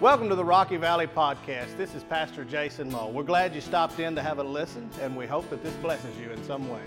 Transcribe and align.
Welcome 0.00 0.30
to 0.30 0.34
the 0.34 0.42
Rocky 0.42 0.78
Valley 0.78 1.06
Podcast. 1.06 1.76
This 1.76 1.94
is 1.94 2.02
Pastor 2.04 2.42
Jason 2.42 2.90
Moe. 2.90 3.08
We're 3.08 3.22
glad 3.22 3.54
you 3.54 3.60
stopped 3.60 4.00
in 4.00 4.14
to 4.14 4.22
have 4.22 4.38
a 4.38 4.42
listen, 4.42 4.88
and 5.02 5.14
we 5.14 5.26
hope 5.26 5.50
that 5.50 5.62
this 5.62 5.74
blesses 5.74 6.16
you 6.16 6.30
in 6.30 6.42
some 6.44 6.70
way. 6.70 6.80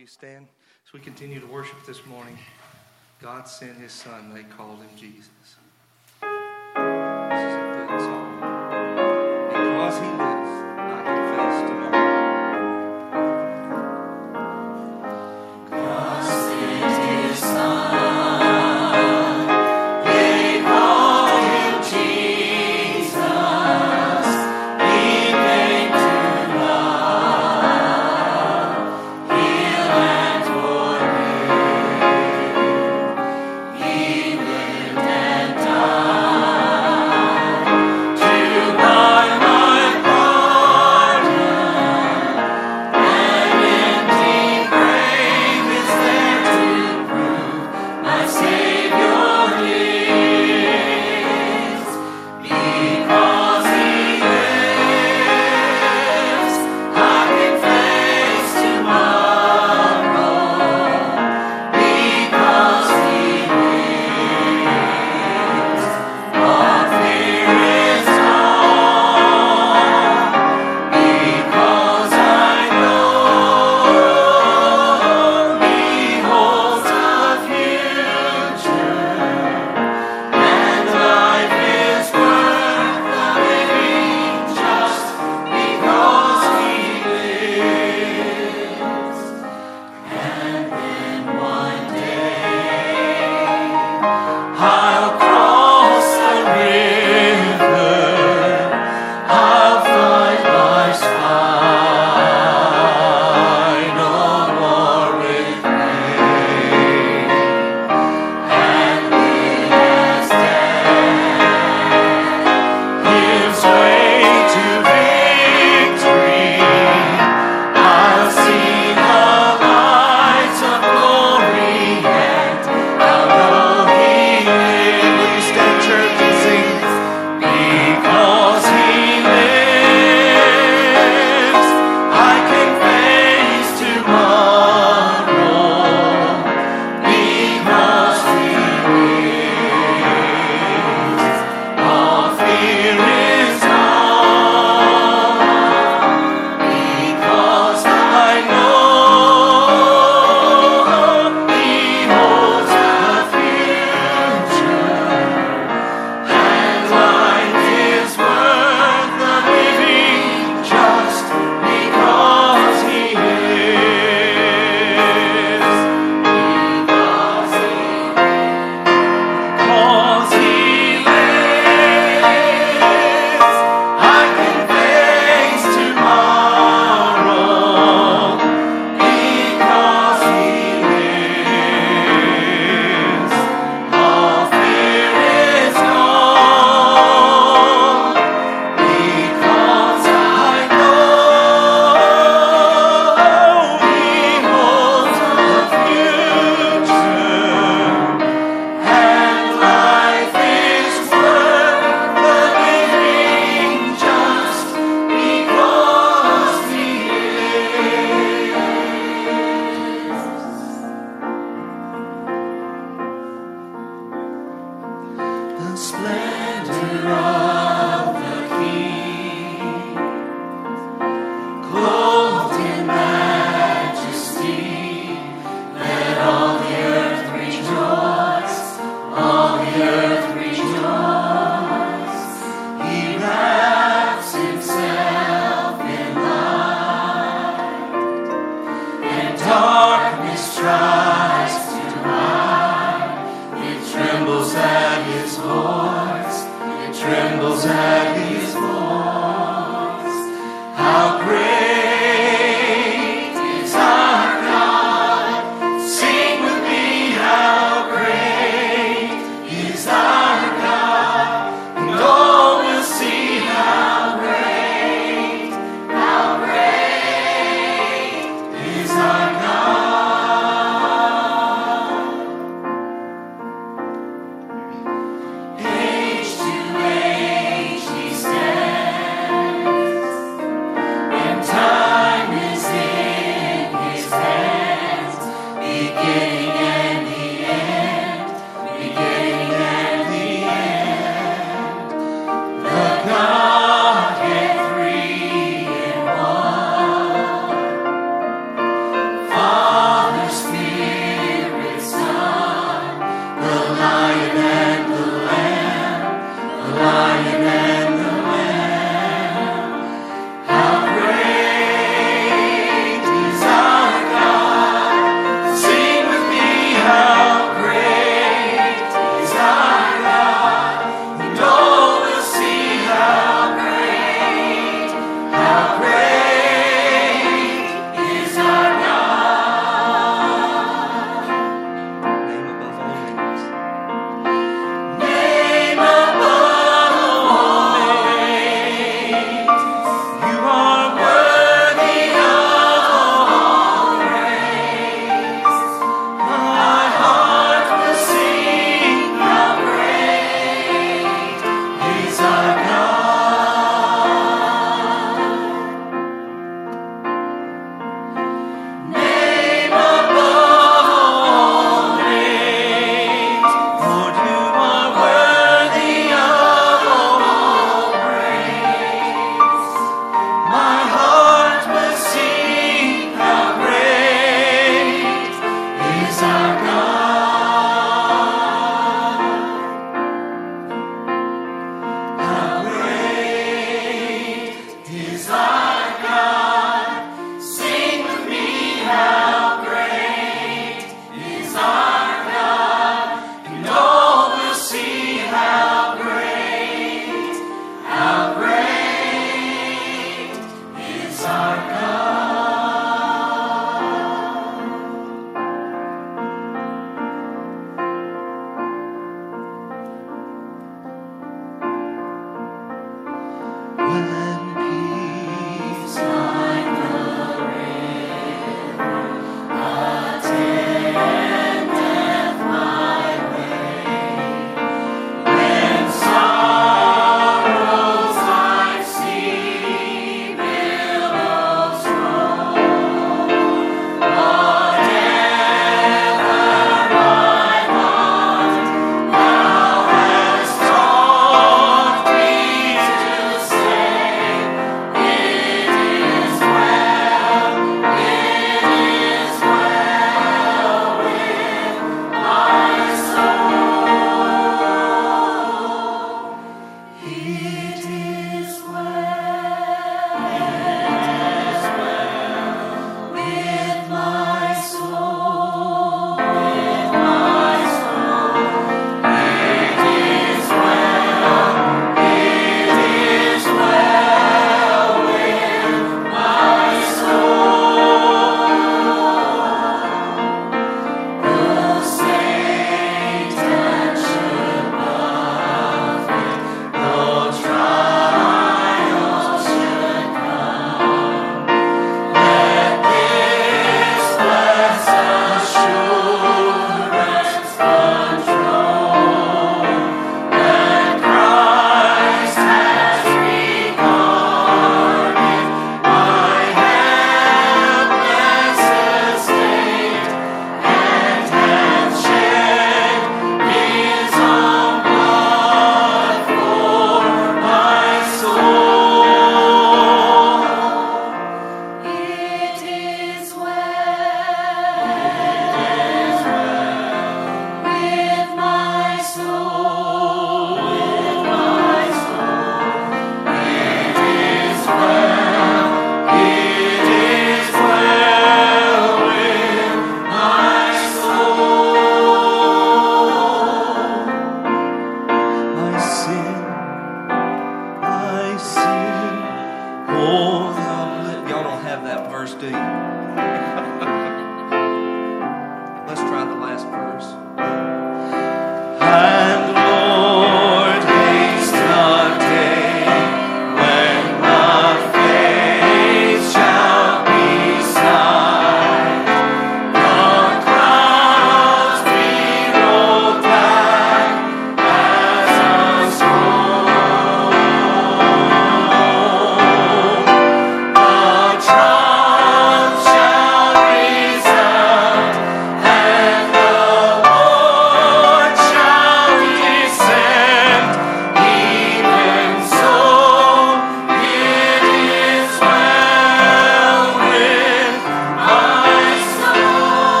you 0.00 0.06
stand 0.06 0.48
as 0.86 0.92
we 0.94 1.00
continue 1.00 1.38
to 1.40 1.46
worship 1.46 1.76
this 1.86 2.06
morning? 2.06 2.38
God 3.20 3.46
sent 3.46 3.76
his 3.76 3.92
son, 3.92 4.32
they 4.32 4.44
called 4.44 4.78
him 4.78 4.88
Jesus. 4.96 5.28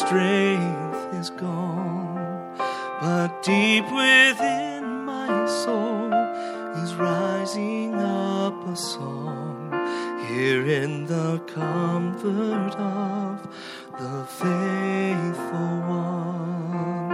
Strength 0.00 1.14
is 1.20 1.28
gone. 1.30 2.56
But 3.02 3.42
deep 3.42 3.84
within 3.84 5.04
my 5.04 5.46
soul 5.46 6.12
is 6.82 6.94
rising 6.94 7.94
up 7.94 8.56
a 8.66 8.76
song, 8.76 9.70
here 10.28 10.64
in 10.82 11.06
the 11.06 11.38
comfort 11.46 12.74
of 12.76 13.36
the 14.00 14.18
faithful 14.42 15.72
one. 16.00 17.12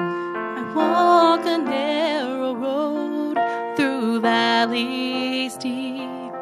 I 0.58 0.62
walk 0.80 1.42
a 1.44 1.58
narrow 1.58 2.54
road 2.54 3.36
through 3.76 4.20
valleys 4.20 5.56
deep 5.56 6.34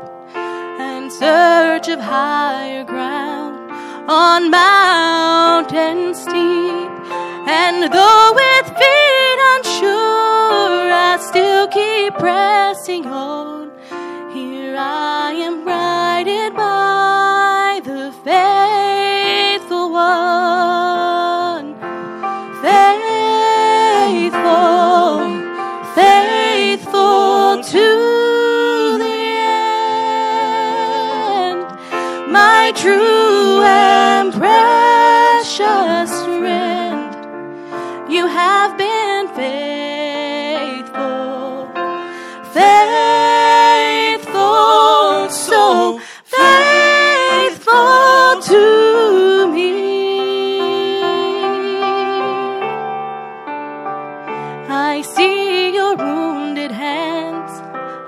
in 0.88 1.10
search 1.10 1.88
of 1.88 2.00
higher 2.00 2.33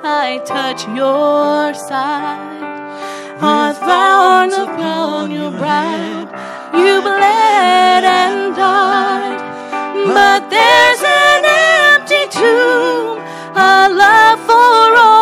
I 0.09 0.39
touch 0.45 0.87
your 0.95 1.75
side. 1.75 2.63
Are 3.43 3.75
thorns 3.75 4.55
upon 4.55 5.33
your 5.33 5.51
brow, 5.51 6.31
you 6.73 7.03
bled 7.03 8.05
and 8.05 8.55
died. 8.55 9.41
But 10.07 10.49
there's 10.49 11.03
an 11.03 11.43
empty 11.91 12.23
tomb, 12.39 13.19
a 13.57 13.89
love 13.91 14.39
for 14.47 14.97
all 15.03 15.16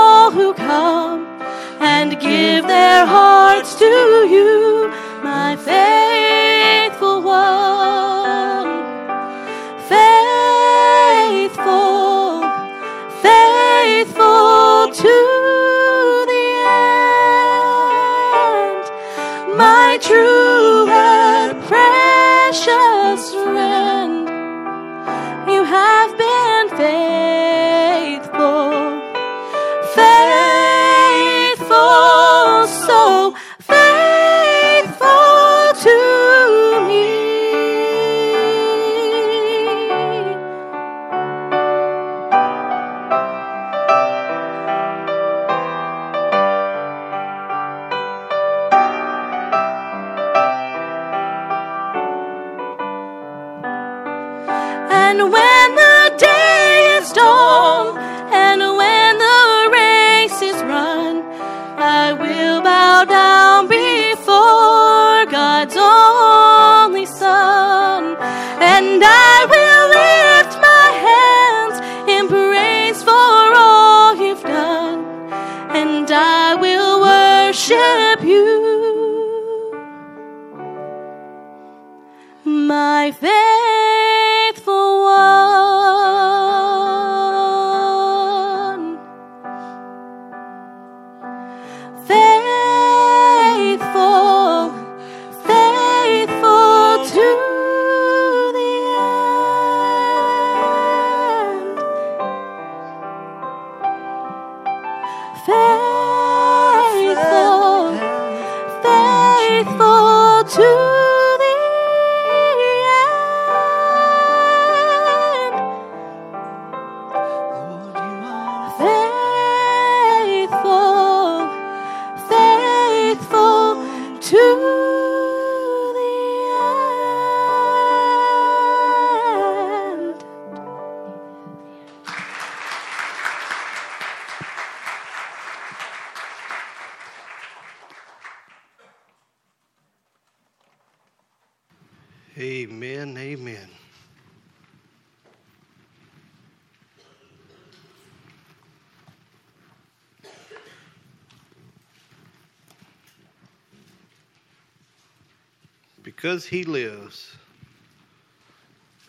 Because 156.24 156.46
he 156.46 156.64
lives, 156.64 157.36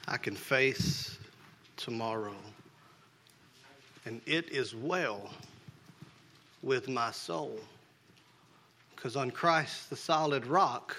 I 0.05 0.17
can 0.17 0.35
face 0.35 1.17
tomorrow. 1.77 2.35
And 4.05 4.19
it 4.25 4.49
is 4.49 4.75
well 4.75 5.29
with 6.61 6.89
my 6.89 7.11
soul. 7.11 7.57
Because 8.93 9.15
on 9.15 9.31
Christ, 9.31 9.89
the 9.89 9.95
solid 9.95 10.45
rock, 10.45 10.93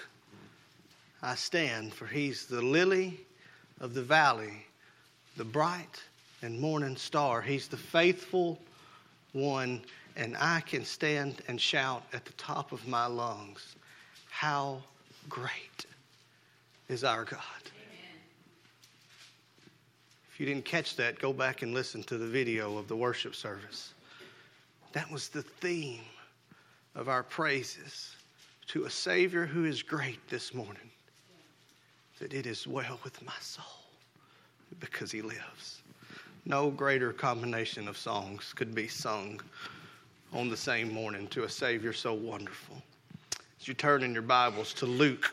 I 1.21 1.35
stand, 1.35 1.93
for 1.93 2.07
he's 2.07 2.47
the 2.47 2.63
lily 2.63 3.19
of 3.79 3.93
the 3.93 4.01
valley, 4.01 4.65
the 5.35 5.45
bright 5.45 6.01
and 6.41 6.59
morning 6.59 6.95
star. 6.95 7.43
He's 7.43 7.67
the 7.67 7.77
faithful 7.77 8.57
one, 9.33 9.83
and 10.15 10.35
I 10.39 10.61
can 10.61 10.83
stand 10.83 11.43
and 11.47 11.61
shout 11.61 12.01
at 12.11 12.25
the 12.25 12.33
top 12.33 12.71
of 12.71 12.87
my 12.87 13.05
lungs, 13.05 13.75
How 14.31 14.81
great 15.29 15.66
is 16.97 17.03
our 17.03 17.25
God! 17.25 17.39
Amen. 17.67 18.19
If 20.31 20.39
you 20.39 20.47
didn't 20.47 20.65
catch 20.65 20.95
that, 20.95 21.19
go 21.19 21.31
back 21.31 21.61
and 21.61 21.71
listen 21.71 22.01
to 22.05 22.17
the 22.17 22.25
video 22.25 22.75
of 22.75 22.87
the 22.87 22.95
worship 22.95 23.35
service. 23.35 23.93
That 24.93 25.11
was 25.11 25.29
the 25.29 25.43
theme 25.43 26.01
of 26.95 27.07
our 27.07 27.21
praises 27.21 28.15
to 28.69 28.85
a 28.85 28.89
Savior 28.89 29.45
who 29.45 29.65
is 29.65 29.83
great 29.83 30.27
this 30.27 30.55
morning 30.55 30.89
that 32.17 32.33
it 32.33 32.47
is 32.47 32.65
well 32.65 32.99
with 33.03 33.23
my 33.23 33.37
soul 33.41 33.83
because 34.79 35.11
He 35.11 35.21
lives. 35.21 35.83
No 36.45 36.71
greater 36.71 37.13
combination 37.13 37.87
of 37.87 37.95
songs 37.95 38.53
could 38.55 38.73
be 38.73 38.87
sung 38.87 39.39
on 40.33 40.49
the 40.49 40.57
same 40.57 40.91
morning 40.91 41.27
to 41.27 41.43
a 41.43 41.49
Savior 41.49 41.93
so 41.93 42.15
wonderful. 42.15 42.81
As 43.61 43.67
you 43.67 43.75
turn 43.75 44.01
in 44.01 44.13
your 44.13 44.23
Bibles 44.23 44.73
to 44.73 44.87
Luke 44.87 45.31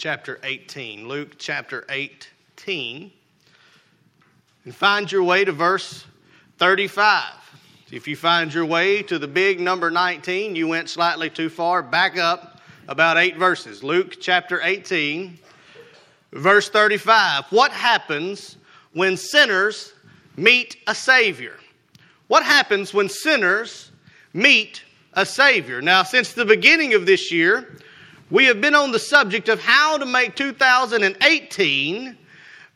chapter 0.00 0.40
18, 0.44 1.06
Luke 1.06 1.34
chapter 1.36 1.84
18, 1.90 3.12
and 4.64 4.74
find 4.74 5.12
your 5.12 5.22
way 5.22 5.44
to 5.44 5.52
verse 5.52 6.06
35. 6.56 7.22
If 7.92 8.08
you 8.08 8.16
find 8.16 8.54
your 8.54 8.64
way 8.64 9.02
to 9.02 9.18
the 9.18 9.28
big 9.28 9.60
number 9.60 9.90
19, 9.90 10.56
you 10.56 10.66
went 10.68 10.88
slightly 10.88 11.28
too 11.28 11.50
far. 11.50 11.82
Back 11.82 12.16
up 12.16 12.62
about 12.88 13.18
eight 13.18 13.36
verses. 13.36 13.84
Luke 13.84 14.16
chapter 14.18 14.62
18, 14.62 15.38
verse 16.32 16.70
35. 16.70 17.44
What 17.50 17.70
happens 17.70 18.56
when 18.94 19.18
sinners 19.18 19.92
meet 20.34 20.78
a 20.86 20.94
Savior? 20.94 21.58
What 22.28 22.42
happens 22.42 22.94
when 22.94 23.10
sinners 23.10 23.92
meet 24.32 24.82
a 25.12 25.26
Savior? 25.26 25.82
Now, 25.82 26.04
since 26.04 26.32
the 26.32 26.46
beginning 26.46 26.94
of 26.94 27.04
this 27.04 27.30
year, 27.30 27.76
we 28.30 28.44
have 28.44 28.60
been 28.60 28.76
on 28.76 28.92
the 28.92 28.98
subject 28.98 29.48
of 29.48 29.60
how 29.60 29.98
to 29.98 30.06
make 30.06 30.36
2018 30.36 32.16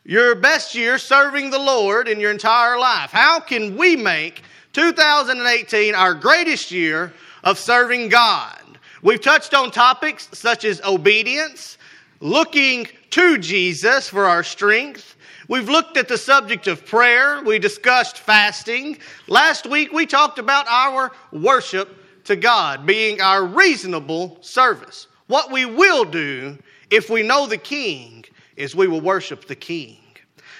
your 0.03 0.35
best 0.35 0.75
year 0.75 0.97
serving 0.97 1.49
the 1.49 1.59
Lord 1.59 2.07
in 2.07 2.19
your 2.19 2.31
entire 2.31 2.77
life. 2.77 3.11
How 3.11 3.39
can 3.39 3.77
we 3.77 3.95
make 3.95 4.43
2018 4.73 5.95
our 5.95 6.13
greatest 6.13 6.71
year 6.71 7.13
of 7.43 7.57
serving 7.57 8.09
God? 8.09 8.59
We've 9.01 9.21
touched 9.21 9.53
on 9.53 9.71
topics 9.71 10.27
such 10.33 10.65
as 10.65 10.81
obedience, 10.81 11.77
looking 12.19 12.87
to 13.11 13.37
Jesus 13.37 14.09
for 14.09 14.25
our 14.25 14.43
strength. 14.43 15.15
We've 15.47 15.69
looked 15.69 15.95
at 15.95 16.07
the 16.07 16.17
subject 16.17 16.67
of 16.67 16.85
prayer. 16.85 17.41
We 17.43 17.59
discussed 17.59 18.19
fasting. 18.19 18.97
Last 19.27 19.67
week 19.67 19.93
we 19.93 20.05
talked 20.05 20.37
about 20.37 20.67
our 20.67 21.11
worship 21.31 21.95
to 22.25 22.35
God 22.35 22.85
being 22.85 23.21
our 23.21 23.45
reasonable 23.45 24.37
service. 24.41 25.07
What 25.27 25.51
we 25.51 25.65
will 25.65 26.05
do 26.05 26.57
if 26.89 27.09
we 27.09 27.23
know 27.23 27.47
the 27.47 27.57
King 27.57 28.25
is 28.55 28.75
we 28.75 28.87
will 28.87 29.01
worship 29.01 29.47
the 29.47 29.55
King. 29.55 29.97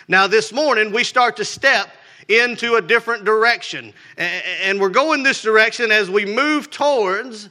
Now, 0.08 0.28
this 0.28 0.52
morning 0.52 0.92
we 0.92 1.04
start 1.04 1.38
to 1.38 1.46
step 1.46 1.90
into 2.28 2.76
a 2.76 2.82
different 2.82 3.24
direction. 3.24 3.94
And 4.18 4.80
we're 4.80 4.90
going 4.90 5.24
this 5.24 5.42
direction 5.42 5.92
as 5.92 6.10
we 6.10 6.26
move 6.26 6.72
towards 6.72 7.50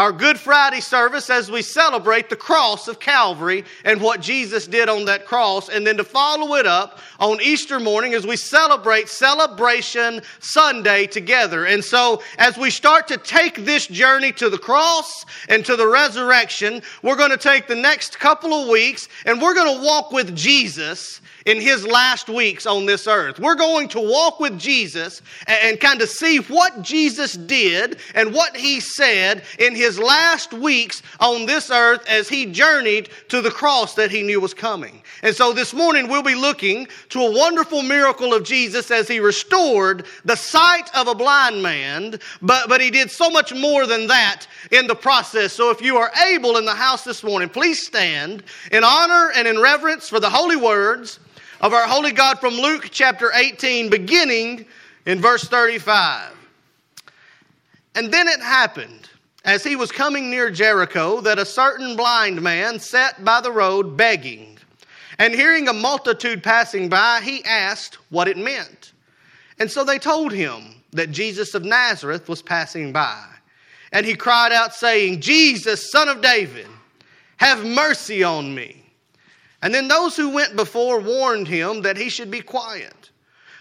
our 0.00 0.12
Good 0.12 0.38
Friday 0.38 0.80
service 0.80 1.28
as 1.28 1.50
we 1.50 1.60
celebrate 1.60 2.30
the 2.30 2.34
cross 2.34 2.88
of 2.88 3.00
Calvary 3.00 3.66
and 3.84 4.00
what 4.00 4.22
Jesus 4.22 4.66
did 4.66 4.88
on 4.88 5.04
that 5.04 5.26
cross, 5.26 5.68
and 5.68 5.86
then 5.86 5.98
to 5.98 6.04
follow 6.04 6.54
it 6.54 6.64
up 6.64 7.00
on 7.18 7.38
Easter 7.42 7.78
morning 7.78 8.14
as 8.14 8.26
we 8.26 8.34
celebrate 8.34 9.10
Celebration 9.10 10.22
Sunday 10.38 11.06
together. 11.06 11.66
And 11.66 11.84
so, 11.84 12.22
as 12.38 12.56
we 12.56 12.70
start 12.70 13.08
to 13.08 13.18
take 13.18 13.66
this 13.66 13.86
journey 13.88 14.32
to 14.32 14.48
the 14.48 14.56
cross 14.56 15.26
and 15.50 15.66
to 15.66 15.76
the 15.76 15.86
resurrection, 15.86 16.80
we're 17.02 17.14
going 17.14 17.28
to 17.30 17.36
take 17.36 17.66
the 17.66 17.76
next 17.76 18.18
couple 18.18 18.54
of 18.54 18.70
weeks 18.70 19.06
and 19.26 19.38
we're 19.38 19.52
going 19.52 19.76
to 19.76 19.84
walk 19.84 20.12
with 20.12 20.34
Jesus 20.34 21.20
in 21.46 21.60
his 21.60 21.86
last 21.86 22.28
weeks 22.28 22.66
on 22.66 22.86
this 22.86 23.06
earth. 23.06 23.38
We're 23.38 23.54
going 23.54 23.88
to 23.88 24.00
walk 24.00 24.40
with 24.40 24.58
Jesus 24.58 25.22
and, 25.46 25.80
kind 25.80 26.02
of 26.02 26.08
see 26.08 26.38
what 26.38 26.82
Jesus 26.82 27.34
did 27.34 27.98
and 28.14 28.34
what 28.34 28.54
he 28.56 28.80
said 28.80 29.44
in 29.58 29.74
his 29.74 29.89
last 29.98 30.52
weeks 30.52 31.02
on 31.18 31.46
this 31.46 31.70
earth 31.70 32.06
as 32.06 32.28
he 32.28 32.46
journeyed 32.46 33.08
to 33.28 33.40
the 33.40 33.50
cross 33.50 33.94
that 33.94 34.10
he 34.10 34.22
knew 34.22 34.40
was 34.40 34.54
coming. 34.54 35.02
And 35.22 35.34
so 35.34 35.52
this 35.52 35.74
morning 35.74 36.08
we'll 36.08 36.22
be 36.22 36.34
looking 36.34 36.88
to 37.10 37.20
a 37.20 37.30
wonderful 37.30 37.82
miracle 37.82 38.32
of 38.34 38.44
Jesus 38.44 38.90
as 38.90 39.08
he 39.08 39.20
restored 39.20 40.06
the 40.24 40.36
sight 40.36 40.94
of 40.96 41.08
a 41.08 41.14
blind 41.14 41.62
man, 41.62 42.18
but, 42.42 42.68
but 42.68 42.80
he 42.80 42.90
did 42.90 43.10
so 43.10 43.30
much 43.30 43.54
more 43.54 43.86
than 43.86 44.06
that 44.06 44.46
in 44.70 44.86
the 44.86 44.94
process. 44.94 45.52
So 45.52 45.70
if 45.70 45.82
you 45.82 45.96
are 45.96 46.10
able 46.28 46.56
in 46.56 46.64
the 46.64 46.74
house 46.74 47.04
this 47.04 47.22
morning, 47.22 47.48
please 47.48 47.86
stand 47.86 48.42
in 48.72 48.84
honor 48.84 49.32
and 49.34 49.48
in 49.48 49.60
reverence 49.60 50.08
for 50.08 50.20
the 50.20 50.30
holy 50.30 50.56
words 50.56 51.18
of 51.60 51.72
our 51.74 51.86
holy 51.86 52.12
God 52.12 52.38
from 52.38 52.54
Luke 52.54 52.88
chapter 52.90 53.30
18, 53.34 53.90
beginning 53.90 54.66
in 55.06 55.20
verse 55.20 55.44
35. 55.44 56.34
And 57.94 58.12
then 58.12 58.28
it 58.28 58.40
happened, 58.40 59.08
as 59.44 59.64
he 59.64 59.76
was 59.76 59.90
coming 59.90 60.30
near 60.30 60.50
Jericho, 60.50 61.20
that 61.22 61.38
a 61.38 61.46
certain 61.46 61.96
blind 61.96 62.40
man 62.42 62.78
sat 62.78 63.24
by 63.24 63.40
the 63.40 63.52
road 63.52 63.96
begging. 63.96 64.58
And 65.18 65.34
hearing 65.34 65.68
a 65.68 65.72
multitude 65.72 66.42
passing 66.42 66.88
by, 66.88 67.20
he 67.22 67.44
asked 67.44 67.96
what 68.10 68.28
it 68.28 68.36
meant. 68.36 68.92
And 69.58 69.70
so 69.70 69.84
they 69.84 69.98
told 69.98 70.32
him 70.32 70.74
that 70.92 71.10
Jesus 71.10 71.54
of 71.54 71.64
Nazareth 71.64 72.28
was 72.28 72.42
passing 72.42 72.92
by. 72.92 73.24
And 73.92 74.06
he 74.06 74.14
cried 74.14 74.52
out, 74.52 74.74
saying, 74.74 75.20
Jesus, 75.20 75.90
son 75.90 76.08
of 76.08 76.20
David, 76.20 76.66
have 77.36 77.64
mercy 77.64 78.22
on 78.22 78.54
me. 78.54 78.84
And 79.62 79.74
then 79.74 79.88
those 79.88 80.16
who 80.16 80.30
went 80.30 80.56
before 80.56 81.00
warned 81.00 81.48
him 81.48 81.82
that 81.82 81.96
he 81.96 82.08
should 82.08 82.30
be 82.30 82.40
quiet. 82.40 83.10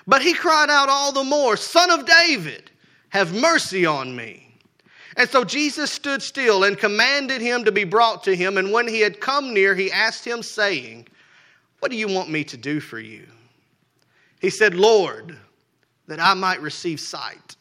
But 0.08 0.22
he 0.22 0.34
cried 0.34 0.70
out 0.70 0.90
all 0.90 1.12
the 1.12 1.24
more, 1.24 1.58
Son 1.58 1.92
of 1.92 2.06
David, 2.06 2.72
have 3.10 3.34
mercy 3.34 3.86
on 3.86 4.16
me. 4.16 4.49
And 5.20 5.30
so 5.30 5.44
Jesus 5.44 5.92
stood 5.92 6.22
still 6.22 6.64
and 6.64 6.78
commanded 6.78 7.42
him 7.42 7.66
to 7.66 7.74
be 7.74 7.84
brought 7.84 8.24
to 8.24 8.34
him. 8.34 8.58
And 8.58 8.72
when 8.72 8.88
he 8.88 9.02
had 9.02 9.20
come 9.20 9.54
near, 9.54 9.76
he 9.76 9.92
asked 9.92 10.24
him, 10.24 10.42
saying, 10.42 11.10
What 11.80 11.92
do 11.92 11.98
you 11.98 12.08
want 12.08 12.30
me 12.30 12.46
to 12.46 12.56
do 12.56 12.80
for 12.80 13.02
you? 13.02 13.28
He 14.40 14.50
said, 14.50 14.76
Lord, 14.76 15.38
that 16.08 16.22
I 16.22 16.36
might 16.36 16.62
receive 16.62 17.02
sight. 17.02 17.58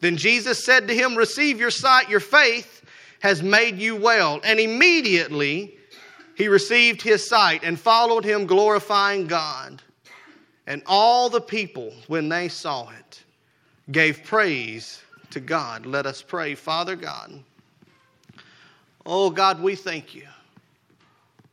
Then 0.00 0.16
Jesus 0.16 0.64
said 0.64 0.88
to 0.88 0.94
him, 0.94 1.14
Receive 1.14 1.60
your 1.60 1.70
sight, 1.70 2.10
your 2.10 2.18
faith 2.18 2.84
has 3.20 3.40
made 3.40 3.78
you 3.78 3.94
well. 3.94 4.40
And 4.42 4.58
immediately, 4.58 5.76
he 6.34 6.48
received 6.48 7.00
his 7.00 7.28
sight 7.28 7.62
and 7.62 7.78
followed 7.78 8.24
him, 8.24 8.46
glorifying 8.46 9.28
God. 9.28 9.80
And 10.66 10.82
all 10.86 11.30
the 11.30 11.40
people, 11.40 11.92
when 12.08 12.28
they 12.28 12.48
saw 12.48 12.88
it, 12.88 13.22
gave 13.92 14.24
praise 14.24 15.03
to 15.34 15.40
God. 15.40 15.84
Let 15.84 16.06
us 16.06 16.22
pray. 16.22 16.54
Father 16.54 16.94
God, 16.94 17.42
oh 19.04 19.30
God, 19.30 19.60
we 19.60 19.74
thank 19.74 20.14
you 20.14 20.28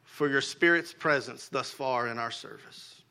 for 0.03 0.29
your 0.29 0.41
Spirit's 0.41 0.93
presence 0.93 1.49
thus 1.49 1.71
far 1.71 2.07
in 2.07 2.19
our 2.19 2.29
service. 2.29 3.01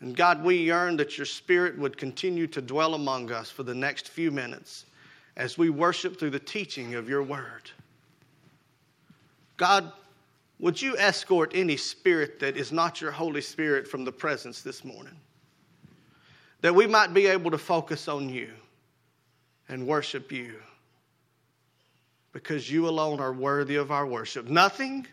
And 0.00 0.14
God, 0.14 0.44
we 0.44 0.56
yearn 0.56 0.98
that 0.98 1.16
your 1.16 1.24
Spirit 1.24 1.78
would 1.78 1.96
continue 1.96 2.46
to 2.48 2.60
dwell 2.60 2.92
among 2.92 3.32
us 3.32 3.50
for 3.50 3.62
the 3.62 3.74
next 3.74 4.10
few 4.10 4.30
minutes 4.30 4.84
as 5.38 5.56
we 5.56 5.70
worship 5.70 6.18
through 6.18 6.30
the 6.30 6.38
teaching 6.38 6.94
of 6.94 7.08
your 7.08 7.22
word. 7.22 7.70
God, 9.56 9.90
would 10.58 10.80
you 10.80 10.94
escort 10.98 11.52
any 11.54 11.78
spirit 11.78 12.38
that 12.38 12.58
is 12.58 12.70
not 12.70 13.00
your 13.00 13.12
Holy 13.12 13.40
Spirit 13.40 13.88
from 13.88 14.04
the 14.04 14.12
presence 14.12 14.60
this 14.60 14.84
morning? 14.84 15.16
That 16.60 16.74
we 16.74 16.86
might 16.86 17.14
be 17.14 17.26
able 17.28 17.50
to 17.50 17.58
focus 17.58 18.08
on 18.08 18.28
you 18.28 18.50
and 19.68 19.86
worship 19.86 20.30
you 20.30 20.54
because 22.32 22.70
you 22.70 22.88
alone 22.88 23.20
are 23.20 23.32
worthy 23.32 23.76
of 23.76 23.90
our 23.90 24.06
worship. 24.06 24.48
Nothing 24.48 25.06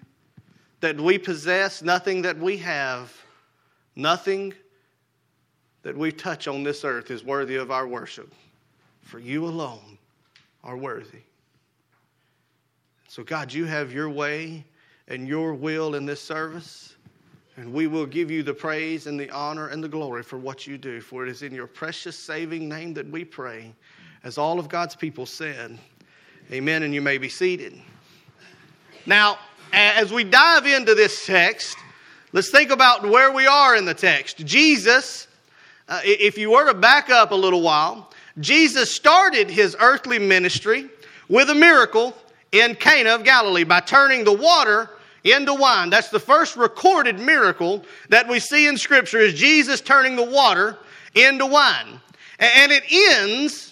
that 0.81 0.99
we 0.99 1.17
possess, 1.17 1.81
nothing 1.81 2.23
that 2.23 2.37
we 2.37 2.57
have, 2.57 3.13
nothing 3.95 4.53
that 5.83 5.95
we 5.95 6.11
touch 6.11 6.47
on 6.47 6.63
this 6.63 6.83
earth 6.83 7.11
is 7.11 7.23
worthy 7.23 7.55
of 7.55 7.71
our 7.71 7.87
worship. 7.87 8.33
For 9.01 9.19
you 9.19 9.45
alone 9.45 9.97
are 10.63 10.77
worthy. 10.77 11.21
So, 13.07 13.23
God, 13.23 13.53
you 13.53 13.65
have 13.65 13.91
your 13.91 14.09
way 14.09 14.65
and 15.07 15.27
your 15.27 15.53
will 15.53 15.95
in 15.95 16.05
this 16.05 16.21
service. 16.21 16.95
And 17.57 17.73
we 17.73 17.85
will 17.85 18.05
give 18.05 18.31
you 18.31 18.43
the 18.43 18.53
praise 18.53 19.07
and 19.07 19.19
the 19.19 19.29
honor 19.29 19.67
and 19.67 19.83
the 19.83 19.89
glory 19.89 20.23
for 20.23 20.37
what 20.37 20.65
you 20.65 20.77
do. 20.77 21.01
For 21.01 21.23
it 21.25 21.29
is 21.29 21.43
in 21.43 21.53
your 21.53 21.67
precious 21.67 22.17
saving 22.17 22.69
name 22.69 22.93
that 22.93 23.07
we 23.09 23.25
pray. 23.25 23.73
As 24.23 24.37
all 24.37 24.59
of 24.59 24.69
God's 24.69 24.95
people 24.95 25.25
said, 25.25 25.77
Amen. 26.51 26.83
And 26.83 26.93
you 26.93 27.01
may 27.01 27.17
be 27.17 27.29
seated. 27.29 27.73
Now, 29.05 29.39
as 29.73 30.11
we 30.11 30.23
dive 30.23 30.65
into 30.65 30.93
this 30.95 31.25
text, 31.25 31.77
let's 32.33 32.49
think 32.49 32.71
about 32.71 33.07
where 33.07 33.31
we 33.31 33.47
are 33.47 33.75
in 33.75 33.85
the 33.85 33.93
text. 33.93 34.45
Jesus, 34.45 35.27
uh, 35.87 36.01
if 36.03 36.37
you 36.37 36.51
were 36.51 36.67
to 36.67 36.73
back 36.73 37.09
up 37.09 37.31
a 37.31 37.35
little 37.35 37.61
while, 37.61 38.11
Jesus 38.39 38.93
started 38.93 39.49
his 39.49 39.75
earthly 39.79 40.19
ministry 40.19 40.89
with 41.29 41.49
a 41.49 41.55
miracle 41.55 42.15
in 42.51 42.75
Cana 42.75 43.11
of 43.11 43.23
Galilee 43.23 43.63
by 43.63 43.79
turning 43.79 44.23
the 44.23 44.33
water 44.33 44.89
into 45.23 45.53
wine. 45.53 45.89
That's 45.89 46.09
the 46.09 46.19
first 46.19 46.57
recorded 46.57 47.19
miracle 47.19 47.83
that 48.09 48.27
we 48.27 48.39
see 48.39 48.67
in 48.67 48.77
Scripture 48.77 49.19
is 49.19 49.33
Jesus 49.33 49.81
turning 49.81 50.15
the 50.15 50.29
water 50.29 50.77
into 51.15 51.45
wine. 51.45 51.99
And 52.39 52.71
it 52.71 52.83
ends 52.91 53.70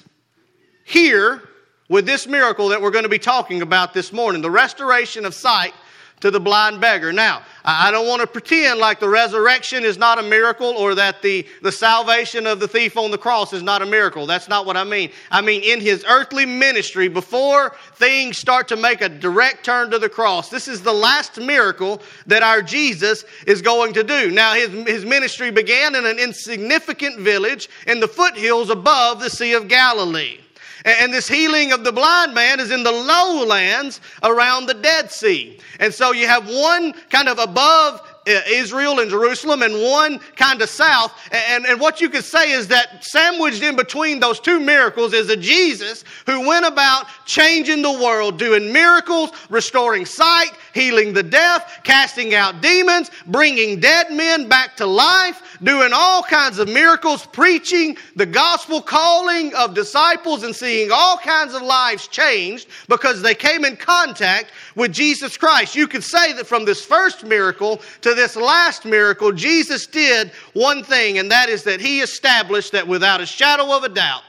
here 0.89 1.47
with 1.87 2.05
this 2.05 2.25
miracle 2.25 2.67
that 2.69 2.81
we're 2.81 2.89
going 2.89 3.03
to 3.03 3.09
be 3.09 3.19
talking 3.19 3.61
about 3.61 3.93
this 3.93 4.11
morning 4.11 4.41
the 4.41 4.49
restoration 4.49 5.23
of 5.23 5.35
sight 5.35 5.73
to 6.19 6.31
the 6.31 6.39
blind 6.39 6.81
beggar. 6.81 7.13
Now, 7.13 7.43
I 7.63 7.91
don't 7.91 8.07
want 8.07 8.21
to 8.21 8.27
pretend 8.27 8.79
like 8.79 8.99
the 8.99 9.07
resurrection 9.07 9.85
is 9.85 9.97
not 9.97 10.19
a 10.19 10.23
miracle 10.23 10.67
or 10.67 10.95
that 10.95 11.21
the, 11.21 11.47
the 11.61 11.71
salvation 11.71 12.45
of 12.45 12.59
the 12.59 12.67
thief 12.67 12.97
on 12.97 13.11
the 13.11 13.17
cross 13.17 13.53
is 13.53 13.63
not 13.63 13.81
a 13.81 13.85
miracle. 13.85 14.25
That's 14.25 14.49
not 14.49 14.65
what 14.65 14.75
I 14.75 14.83
mean. 14.83 15.11
I 15.31 15.41
mean, 15.41 15.61
in 15.63 15.79
his 15.79 16.03
earthly 16.09 16.45
ministry, 16.45 17.07
before 17.07 17.75
things 17.93 18.37
start 18.37 18.67
to 18.69 18.75
make 18.75 18.99
a 18.99 19.07
direct 19.07 19.63
turn 19.63 19.91
to 19.91 19.99
the 19.99 20.09
cross, 20.09 20.49
this 20.49 20.67
is 20.67 20.81
the 20.81 20.91
last 20.91 21.39
miracle 21.39 22.01
that 22.25 22.43
our 22.43 22.61
Jesus 22.61 23.23
is 23.47 23.61
going 23.61 23.93
to 23.93 24.03
do. 24.03 24.31
Now, 24.31 24.55
his, 24.55 24.69
his 24.87 25.05
ministry 25.05 25.51
began 25.51 25.95
in 25.95 26.05
an 26.05 26.19
insignificant 26.19 27.19
village 27.19 27.69
in 27.87 27.99
the 27.99 28.07
foothills 28.07 28.69
above 28.69 29.21
the 29.21 29.29
Sea 29.29 29.53
of 29.53 29.67
Galilee. 29.69 30.39
And 30.85 31.13
this 31.13 31.27
healing 31.27 31.71
of 31.71 31.83
the 31.83 31.91
blind 31.91 32.33
man 32.33 32.59
is 32.59 32.71
in 32.71 32.83
the 32.83 32.91
lowlands 32.91 34.01
around 34.23 34.65
the 34.65 34.73
Dead 34.73 35.11
Sea. 35.11 35.59
And 35.79 35.93
so 35.93 36.11
you 36.11 36.27
have 36.27 36.47
one 36.47 36.93
kind 37.09 37.27
of 37.27 37.39
above 37.39 38.01
uh, 38.27 38.41
Israel 38.47 38.99
and 38.99 39.09
Jerusalem 39.09 39.63
and 39.63 39.73
one 39.81 40.19
kind 40.35 40.61
of 40.61 40.69
south. 40.69 41.13
And, 41.31 41.65
and 41.65 41.79
what 41.79 41.99
you 41.99 42.09
could 42.09 42.23
say 42.23 42.51
is 42.51 42.67
that 42.67 43.03
sandwiched 43.03 43.63
in 43.63 43.75
between 43.75 44.19
those 44.19 44.39
two 44.39 44.59
miracles 44.59 45.13
is 45.13 45.29
a 45.29 45.37
Jesus 45.37 46.03
who 46.25 46.47
went 46.47 46.65
about 46.65 47.07
changing 47.25 47.81
the 47.81 47.91
world, 47.91 48.37
doing 48.37 48.71
miracles, 48.71 49.31
restoring 49.49 50.05
sight, 50.05 50.51
healing 50.73 51.13
the 51.13 51.23
deaf, 51.23 51.83
casting 51.83 52.33
out 52.33 52.61
demons, 52.61 53.11
bringing 53.27 53.79
dead 53.79 54.11
men 54.11 54.47
back 54.47 54.75
to 54.77 54.85
life, 54.85 55.57
doing 55.63 55.91
all 55.93 56.23
kinds 56.23 56.59
of 56.59 56.67
miracles, 56.67 57.25
preaching 57.27 57.97
the 58.15 58.25
gospel, 58.25 58.81
calling 58.81 59.53
of 59.55 59.73
disciples, 59.73 60.43
and 60.43 60.55
seeing 60.55 60.89
all 60.91 61.17
kinds 61.17 61.53
of 61.53 61.61
lives 61.61 62.07
changed 62.07 62.67
because 62.87 63.21
they 63.21 63.35
came 63.35 63.65
in 63.65 63.75
contact 63.75 64.51
with 64.75 64.91
Jesus 64.91 65.37
Christ. 65.37 65.75
You 65.75 65.87
could 65.87 66.03
say 66.03 66.33
that 66.33 66.47
from 66.47 66.65
this 66.65 66.83
first 66.83 67.23
miracle 67.23 67.81
to 68.01 68.13
this 68.13 68.35
last 68.35 68.85
miracle, 68.85 69.31
Jesus 69.31 69.85
did 69.87 70.31
one 70.53 70.83
thing, 70.83 71.17
and 71.17 71.31
that 71.31 71.49
is 71.49 71.63
that 71.63 71.81
he 71.81 72.01
established 72.01 72.71
that 72.71 72.87
without 72.87 73.21
a 73.21 73.25
shadow 73.25 73.75
of 73.75 73.83
a 73.83 73.89
doubt, 73.89 74.23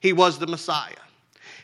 he 0.00 0.12
was 0.12 0.38
the 0.38 0.46
Messiah. 0.46 0.97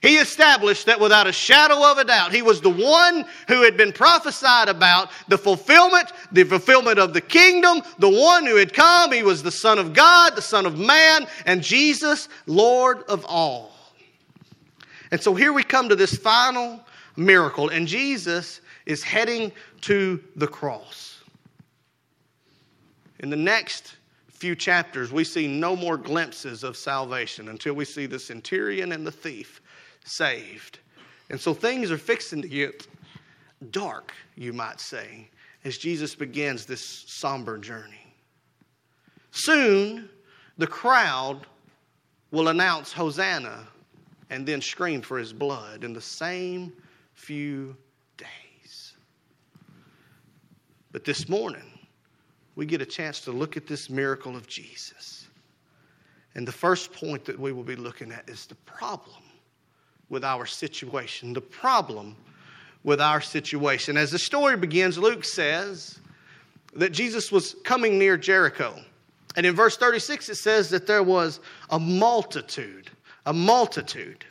He 0.05 0.19
established 0.19 0.85
that 0.85 1.01
without 1.01 1.27
a 1.27 1.33
shadow 1.33 1.83
of 1.91 1.97
a 1.97 2.05
doubt, 2.05 2.31
he 2.31 2.43
was 2.43 2.61
the 2.61 2.69
one 2.69 3.25
who 3.49 3.63
had 3.63 3.79
been 3.79 3.91
prophesied 3.91 4.69
about, 4.69 5.11
the 5.29 5.39
fulfillment, 5.39 6.13
the 6.31 6.45
fulfillment 6.45 6.99
of 6.99 7.15
the 7.15 7.23
kingdom, 7.23 7.81
the 7.99 8.11
one 8.11 8.45
who 8.45 8.57
had 8.57 8.75
come. 8.75 9.13
He 9.13 9.23
was 9.23 9.43
the 9.43 9.51
Son 9.51 9.79
of 9.79 9.95
God, 9.95 10.37
the 10.37 10.43
Son 10.43 10.67
of 10.67 10.79
Man, 10.79 11.27
and 11.47 11.63
Jesus, 11.63 12.29
Lord 12.47 13.03
of 13.05 13.25
all. 13.25 13.73
And 15.11 15.23
so 15.23 15.35
here 15.35 15.55
we 15.55 15.63
come 15.63 15.89
to 15.89 15.97
this 15.97 16.15
final 16.15 16.81
miracle, 17.17 17.71
and 17.71 17.89
Jesus 17.89 18.61
is 18.85 19.03
heading 19.03 19.53
to 19.81 20.23
the 20.37 20.47
cross. 20.47 21.23
In 23.21 23.31
the 23.31 23.37
next 23.37 23.97
few 24.29 24.55
chapters, 24.55 25.11
we 25.11 25.25
see 25.25 25.49
no 25.49 25.75
more 25.75 25.97
glimpses 25.97 26.63
of 26.63 26.77
salvation 26.77 27.49
until 27.49 27.73
we 27.73 27.87
see 27.87 28.05
the 28.05 28.19
centurion 28.19 28.93
and 28.93 29.07
the 29.07 29.11
thief 29.11 29.63
saved. 30.05 30.79
And 31.31 31.41
so 31.41 31.53
things 31.53 31.91
are 31.91 31.99
fixing 31.99 32.43
to 32.43 32.49
get 32.49 32.87
dark, 33.71 34.13
you 34.37 34.53
might 34.53 34.79
say, 34.79 35.29
as 35.65 35.79
Jesus 35.79 36.15
begins 36.15 36.67
this 36.67 37.05
somber 37.07 37.59
journey. 37.59 38.15
Soon, 39.31 40.09
the 40.59 40.67
crowd 40.67 41.47
will 42.31 42.49
announce 42.49 42.93
Hosanna 42.93 43.67
and 44.31 44.47
then 44.47 44.61
scream 44.61 45.01
for 45.01 45.19
his 45.19 45.33
blood 45.33 45.85
in 45.85 45.93
the 45.93 46.01
same 46.01 46.73
few 47.15 47.77
days. 48.17 48.95
But 50.93 51.05
this 51.05 51.29
morning, 51.29 51.79
we 52.55 52.67
get 52.67 52.81
a 52.81 52.87
chance 52.87 53.21
to 53.23 53.33
look 53.33 53.57
at 53.57 53.67
this 53.67 53.91
miracle 53.91 54.37
of 54.37 54.47
Jesus. 54.47 55.29
And 56.35 56.47
the 56.47 56.53
first 56.53 56.93
point 56.93 57.25
that 57.25 57.39
we 57.39 57.53
will 57.53 57.65
be 57.65 57.77
looking 57.77 58.13
at 58.13 58.29
is 58.29 58.47
the 58.47 58.55
problem 58.67 59.23
with 60.09 60.25
our 60.25 60.47
situation. 60.47 61.33
The 61.33 61.41
problem 61.41 62.17
with 62.85 63.01
our 63.01 63.21
situation. 63.21 63.97
As 63.97 64.11
the 64.11 64.19
story 64.19 64.57
begins, 64.57 64.99
Luke 64.99 65.25
says 65.25 65.99
that 66.75 66.93
Jesus 66.93 67.33
was 67.33 67.57
coming 67.65 67.99
near 67.99 68.17
Jericho. 68.17 68.79
And 69.37 69.47
in 69.47 69.55
verse 69.55 69.77
36, 69.77 70.29
it 70.29 70.35
says 70.37 70.71
that 70.71 70.87
there 70.87 71.03
was 71.03 71.41
a 71.71 71.79
multitude, 71.79 72.91
a 73.27 73.33
multitude. 73.33 74.25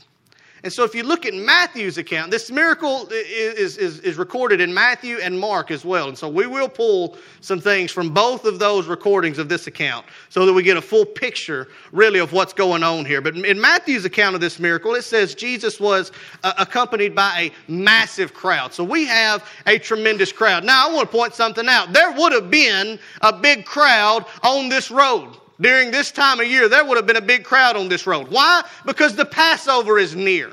And 0.64 0.72
so, 0.72 0.86
if 0.86 0.96
you 0.96 1.04
look 1.04 1.26
at 1.26 1.34
Matthew's 1.34 1.98
account, 1.98 2.32
this 2.32 2.50
miracle 2.50 3.10
is, 3.12 3.78
is, 3.78 4.00
is, 4.00 4.16
recorded 4.16 4.62
in 4.62 4.74
Matthew 4.74 5.18
and 5.18 5.38
Mark 5.38 5.72
as 5.72 5.84
well. 5.84 6.08
And 6.08 6.18
so, 6.18 6.30
we 6.30 6.48
will 6.48 6.70
pull 6.70 7.18
some 7.42 7.60
things 7.60 7.92
from 7.92 8.14
both 8.14 8.46
of 8.46 8.60
those 8.60 8.88
recordings 8.88 9.40
of 9.40 9.50
this 9.50 9.68
account 9.68 10.06
so 10.30 10.46
that 10.46 10.54
we 10.54 10.64
get 10.64 10.78
a 10.78 10.82
full 10.82 11.06
picture, 11.06 11.68
really, 11.92 12.20
of 12.20 12.32
what's 12.32 12.54
going 12.54 12.82
on 12.82 13.04
here. 13.04 13.20
But 13.20 13.36
in 13.36 13.60
Matthew's 13.60 14.06
account 14.06 14.36
of 14.36 14.42
this 14.42 14.58
miracle, 14.58 14.96
it 14.96 15.02
says 15.02 15.36
Jesus 15.36 15.82
was 15.82 16.14
uh, 16.46 16.54
accompanied 16.58 17.14
by 17.14 17.52
a 17.52 17.72
massive 17.72 18.34
crowd. 18.34 18.74
So, 18.74 18.86
we 18.86 19.06
have 19.06 19.46
a 19.66 19.78
tremendous 19.78 20.32
crowd. 20.32 20.64
Now, 20.64 20.88
I 20.88 20.94
want 20.94 21.12
to 21.12 21.18
point 21.18 21.34
something 21.34 21.68
out. 21.68 21.92
There 21.92 22.14
would 22.14 22.32
have 22.32 22.50
been 22.50 23.00
a 23.20 23.34
big 23.34 23.66
crowd 23.66 24.26
on 24.42 24.70
this 24.70 24.90
road 24.90 25.36
during 25.64 25.90
this 25.92 26.12
time 26.12 26.40
of 26.40 26.46
year, 26.46 26.70
there 26.70 26.86
would 26.86 26.98
have 26.98 27.08
been 27.08 27.16
a 27.16 27.22
big 27.22 27.44
crowd 27.44 27.76
on 27.76 27.90
this 27.90 28.06
road. 28.06 28.28
Why? 28.28 28.64
Because 28.86 29.16
the 29.16 29.26
Passover 29.26 29.98
is 29.98 30.16
near. 30.16 30.52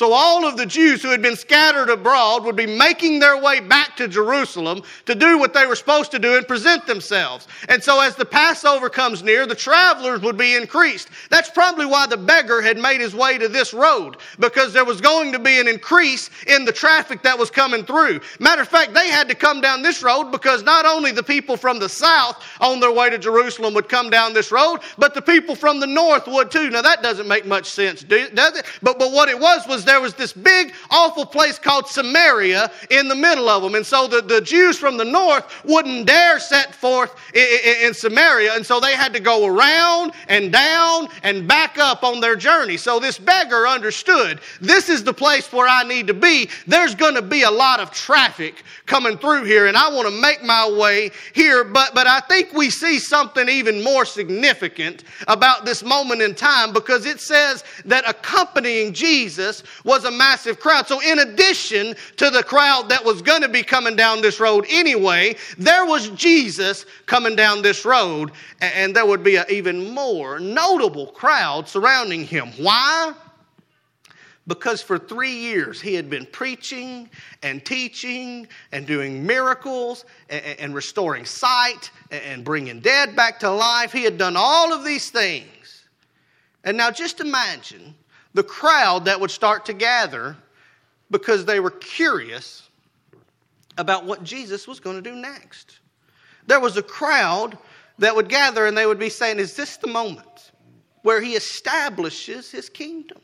So 0.00 0.14
all 0.14 0.46
of 0.46 0.56
the 0.56 0.64
Jews 0.64 1.02
who 1.02 1.10
had 1.10 1.20
been 1.20 1.36
scattered 1.36 1.90
abroad 1.90 2.42
would 2.44 2.56
be 2.56 2.64
making 2.64 3.18
their 3.18 3.36
way 3.36 3.60
back 3.60 3.98
to 3.98 4.08
Jerusalem 4.08 4.82
to 5.04 5.14
do 5.14 5.36
what 5.36 5.52
they 5.52 5.66
were 5.66 5.76
supposed 5.76 6.10
to 6.12 6.18
do 6.18 6.38
and 6.38 6.48
present 6.48 6.86
themselves. 6.86 7.46
And 7.68 7.84
so 7.84 8.00
as 8.00 8.16
the 8.16 8.24
Passover 8.24 8.88
comes 8.88 9.22
near, 9.22 9.44
the 9.44 9.54
travelers 9.54 10.22
would 10.22 10.38
be 10.38 10.54
increased. 10.54 11.10
That's 11.28 11.50
probably 11.50 11.84
why 11.84 12.06
the 12.06 12.16
beggar 12.16 12.62
had 12.62 12.78
made 12.78 13.02
his 13.02 13.14
way 13.14 13.36
to 13.36 13.46
this 13.46 13.74
road, 13.74 14.16
because 14.38 14.72
there 14.72 14.86
was 14.86 15.02
going 15.02 15.32
to 15.32 15.38
be 15.38 15.60
an 15.60 15.68
increase 15.68 16.30
in 16.46 16.64
the 16.64 16.72
traffic 16.72 17.22
that 17.24 17.38
was 17.38 17.50
coming 17.50 17.84
through. 17.84 18.20
Matter 18.38 18.62
of 18.62 18.68
fact, 18.68 18.94
they 18.94 19.10
had 19.10 19.28
to 19.28 19.34
come 19.34 19.60
down 19.60 19.82
this 19.82 20.02
road 20.02 20.30
because 20.30 20.62
not 20.62 20.86
only 20.86 21.12
the 21.12 21.22
people 21.22 21.58
from 21.58 21.78
the 21.78 21.90
south 21.90 22.42
on 22.62 22.80
their 22.80 22.90
way 22.90 23.10
to 23.10 23.18
Jerusalem 23.18 23.74
would 23.74 23.90
come 23.90 24.08
down 24.08 24.32
this 24.32 24.50
road, 24.50 24.78
but 24.96 25.12
the 25.12 25.20
people 25.20 25.54
from 25.54 25.78
the 25.78 25.86
north 25.86 26.26
would 26.26 26.50
too. 26.50 26.70
Now 26.70 26.80
that 26.80 27.02
doesn't 27.02 27.28
make 27.28 27.44
much 27.44 27.66
sense, 27.66 28.02
does 28.02 28.56
it? 28.56 28.64
But, 28.80 28.98
but 28.98 29.12
what 29.12 29.28
it 29.28 29.38
was 29.38 29.66
was 29.68 29.89
there 29.90 30.00
was 30.00 30.14
this 30.14 30.32
big, 30.32 30.72
awful 30.88 31.26
place 31.26 31.58
called 31.58 31.88
Samaria 31.88 32.70
in 32.90 33.08
the 33.08 33.14
middle 33.16 33.48
of 33.48 33.60
them. 33.60 33.74
And 33.74 33.84
so 33.84 34.06
the, 34.06 34.22
the 34.22 34.40
Jews 34.40 34.78
from 34.78 34.96
the 34.96 35.04
north 35.04 35.64
wouldn't 35.64 36.06
dare 36.06 36.38
set 36.38 36.72
forth 36.72 37.12
in, 37.34 37.44
in, 37.64 37.86
in 37.88 37.94
Samaria. 37.94 38.54
And 38.54 38.64
so 38.64 38.78
they 38.78 38.94
had 38.94 39.12
to 39.14 39.20
go 39.20 39.46
around 39.46 40.12
and 40.28 40.52
down 40.52 41.08
and 41.24 41.48
back 41.48 41.76
up 41.78 42.04
on 42.04 42.20
their 42.20 42.36
journey. 42.36 42.76
So 42.76 43.00
this 43.00 43.18
beggar 43.18 43.66
understood 43.66 44.38
this 44.60 44.88
is 44.88 45.02
the 45.02 45.12
place 45.12 45.52
where 45.52 45.66
I 45.66 45.82
need 45.82 46.06
to 46.06 46.14
be. 46.14 46.48
There's 46.68 46.94
going 46.94 47.16
to 47.16 47.22
be 47.22 47.42
a 47.42 47.50
lot 47.50 47.80
of 47.80 47.90
traffic 47.90 48.62
coming 48.86 49.18
through 49.18 49.42
here, 49.42 49.66
and 49.66 49.76
I 49.76 49.92
want 49.92 50.08
to 50.08 50.20
make 50.20 50.44
my 50.44 50.70
way 50.70 51.10
here. 51.34 51.64
But, 51.64 51.94
but 51.94 52.06
I 52.06 52.20
think 52.20 52.52
we 52.52 52.70
see 52.70 53.00
something 53.00 53.48
even 53.48 53.82
more 53.82 54.04
significant 54.04 55.02
about 55.26 55.64
this 55.64 55.82
moment 55.82 56.22
in 56.22 56.36
time 56.36 56.72
because 56.72 57.06
it 57.06 57.18
says 57.18 57.64
that 57.86 58.08
accompanying 58.08 58.92
Jesus 58.92 59.64
was 59.84 60.04
a 60.04 60.10
massive 60.10 60.60
crowd. 60.60 60.86
So, 60.86 61.00
in 61.00 61.20
addition 61.20 61.94
to 62.16 62.30
the 62.30 62.42
crowd 62.42 62.88
that 62.88 63.04
was 63.04 63.22
going 63.22 63.42
to 63.42 63.48
be 63.48 63.62
coming 63.62 63.96
down 63.96 64.20
this 64.20 64.40
road 64.40 64.66
anyway, 64.68 65.36
there 65.58 65.86
was 65.86 66.10
Jesus 66.10 66.86
coming 67.06 67.36
down 67.36 67.62
this 67.62 67.84
road, 67.84 68.32
and 68.60 68.94
there 68.94 69.06
would 69.06 69.22
be 69.22 69.36
an 69.36 69.46
even 69.48 69.92
more 69.92 70.38
notable 70.38 71.06
crowd 71.08 71.68
surrounding 71.68 72.24
him. 72.24 72.48
Why? 72.56 73.14
because 74.50 74.82
for 74.82 74.98
three 74.98 75.30
years 75.30 75.80
he 75.80 75.94
had 75.94 76.10
been 76.10 76.26
preaching 76.26 77.08
and 77.44 77.64
teaching 77.64 78.48
and 78.72 78.84
doing 78.84 79.24
miracles 79.24 80.04
and, 80.28 80.74
restoring 80.74 81.24
sight 81.24 81.90
and 82.10 82.44
bringing 82.44 82.80
dead 82.80 83.14
back 83.14 83.38
to 83.38 83.48
life. 83.48 83.92
He 83.92 84.02
had 84.02 84.18
done 84.18 84.34
all 84.36 84.72
of 84.72 84.84
these 84.84 85.08
things. 85.10 85.84
And 86.64 86.76
now 86.76 86.90
just 86.90 87.20
imagine 87.20 87.94
the 88.34 88.42
crowd 88.42 89.06
that 89.06 89.20
would 89.20 89.30
start 89.30 89.66
to 89.66 89.72
gather 89.72 90.36
because 91.10 91.44
they 91.44 91.60
were 91.60 91.70
curious 91.70 92.68
about 93.76 94.04
what 94.04 94.22
Jesus 94.22 94.68
was 94.68 94.80
going 94.80 94.96
to 94.96 95.02
do 95.02 95.16
next. 95.16 95.80
There 96.46 96.60
was 96.60 96.76
a 96.76 96.82
crowd 96.82 97.58
that 97.98 98.14
would 98.14 98.28
gather 98.28 98.66
and 98.66 98.76
they 98.76 98.86
would 98.86 98.98
be 98.98 99.10
saying, 99.10 99.38
Is 99.38 99.56
this 99.56 99.76
the 99.76 99.86
moment 99.86 100.52
where 101.02 101.20
he 101.20 101.34
establishes 101.34 102.50
his 102.50 102.68
kingdom? 102.68 103.18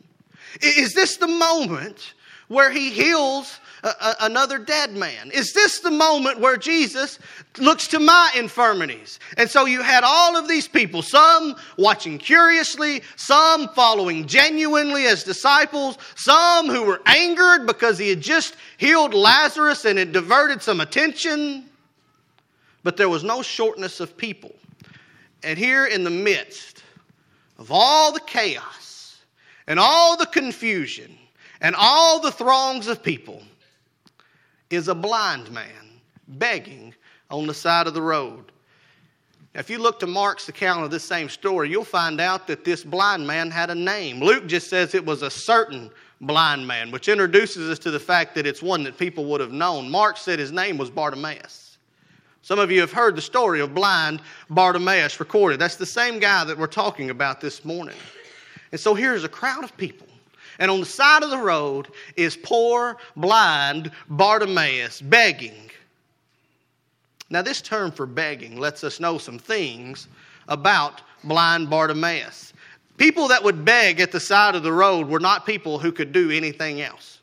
Is 0.62 0.95
this 0.95 1.16
the 1.16 1.29
moment 1.29 2.14
where 2.48 2.70
he 2.70 2.90
heals 2.90 3.61
a, 3.82 3.88
a, 3.88 4.14
another 4.20 4.59
dead 4.59 4.92
man? 4.92 5.30
Is 5.30 5.52
this 5.52 5.80
the 5.80 5.90
moment 5.90 6.40
where 6.40 6.56
Jesus 6.56 7.18
looks 7.59 7.88
to 7.88 7.98
my 7.98 8.30
infirmities? 8.37 9.18
And 9.37 9.50
so 9.50 9.64
you 9.64 9.82
had 9.82 10.04
all 10.04 10.37
of 10.37 10.48
these 10.48 10.68
people, 10.68 11.02
some 11.02 11.56
watching 11.76 12.18
curiously, 12.18 13.02
some 13.16 13.68
following 13.70 14.26
genuinely 14.26 15.06
as 15.06 15.24
disciples, 15.24 15.98
some 16.14 16.68
who 16.68 16.85
were 16.85 17.02
angered 17.06 17.66
because 17.66 17.98
he 17.98 18.09
had 18.09 18.20
just 18.20 18.56
healed 18.76 19.14
Lazarus 19.14 19.85
and 19.85 19.98
it 19.98 20.12
diverted 20.12 20.62
some 20.62 20.80
attention. 20.80 21.64
But 22.82 22.96
there 22.96 23.09
was 23.09 23.24
no 23.24 23.42
shortness 23.42 24.00
of 24.00 24.16
people. 24.16 24.54
And 25.42 25.59
here 25.59 25.87
in 25.87 26.04
the 26.04 26.11
midst 26.11 26.82
of 27.59 27.70
all 27.70 28.12
the 28.12 28.20
chaos 28.20 29.18
and 29.66 29.78
all 29.78 30.16
the 30.16 30.26
confusion 30.26 31.16
and 31.61 31.75
all 31.77 32.21
the 32.21 32.31
throngs 32.31 32.88
of 32.88 33.03
people 33.03 33.42
is 34.71 34.88
a 34.88 34.95
blind 34.95 35.51
man 35.51 36.01
begging 36.29 36.95
on 37.31 37.47
the 37.47 37.55
side 37.55 37.87
of 37.87 37.95
the 37.95 38.03
road. 38.03 38.53
Now, 39.55 39.61
if 39.61 39.71
you 39.71 39.79
look 39.79 39.99
to 40.01 40.07
Mark's 40.07 40.49
account 40.49 40.85
of 40.85 40.90
this 40.90 41.05
same 41.05 41.29
story, 41.29 41.71
you'll 41.71 41.85
find 41.85 42.21
out 42.21 42.47
that 42.47 42.64
this 42.64 42.85
blind 42.85 43.27
man 43.27 43.51
had 43.51 43.71
a 43.71 43.75
name. 43.75 44.21
Luke 44.21 44.47
just 44.47 44.69
says 44.69 44.95
it 44.95 45.05
was 45.05 45.23
a 45.23 45.31
certain 45.31 45.90
blind 46.21 46.66
man, 46.66 46.90
which 46.90 47.09
introduces 47.09 47.71
us 47.71 47.79
to 47.81 47.90
the 47.90 48.01
fact 48.01 48.35
that 48.35 48.47
it's 48.47 48.62
one 48.62 48.83
that 48.85 48.99
people 48.99 49.25
would 49.27 49.40
have 49.40 49.53
known. 49.53 49.90
Mark 49.90 50.16
said 50.16 50.38
his 50.38 50.53
name 50.53 50.79
was 50.79 50.90
Bartimaeus. 50.90 51.79
Some 52.42 52.59
of 52.59 52.71
you 52.71 52.81
have 52.81 52.92
heard 52.92 53.16
the 53.16 53.23
story 53.23 53.61
of 53.61 53.75
blind 53.75 54.21
Bartimaeus 54.51 55.19
recorded. 55.19 55.59
That's 55.59 55.77
the 55.77 55.87
same 55.87 56.21
guy 56.21 56.45
that 56.45 56.57
we're 56.57 56.69
talking 56.69 57.11
about 57.11 57.40
this 57.40 57.64
morning. 57.64 57.97
And 58.73 58.81
so 58.81 58.95
here's 58.95 59.25
a 59.25 59.29
crowd 59.29 59.64
of 59.64 59.77
people 59.77 60.07
and 60.59 60.71
on 60.71 60.81
the 60.81 60.87
side 60.87 61.23
of 61.23 61.31
the 61.31 61.38
road 61.38 61.88
is 62.16 62.37
poor, 62.37 62.97
blind 63.16 63.90
Bartimaeus 64.09 65.01
begging. 65.01 65.71
Now, 67.29 67.42
this 67.42 67.61
term 67.61 67.90
for 67.90 68.07
begging 68.07 68.59
lets 68.59 68.85
us 68.85 69.01
know 69.01 69.19
some 69.19 69.38
things 69.38 70.09
about 70.49 71.03
blind 71.25 71.69
Bartimaeus. 71.69 72.53
People 72.97 73.29
that 73.29 73.42
would 73.42 73.64
beg 73.64 74.01
at 74.01 74.12
the 74.12 74.21
side 74.21 74.55
of 74.55 74.62
the 74.62 74.73
road 74.73 75.09
were 75.09 75.21
not 75.21 75.45
people 75.45 75.79
who 75.79 75.92
could 75.92 76.12
do 76.12 76.31
anything 76.31 76.81
else. 76.81 77.15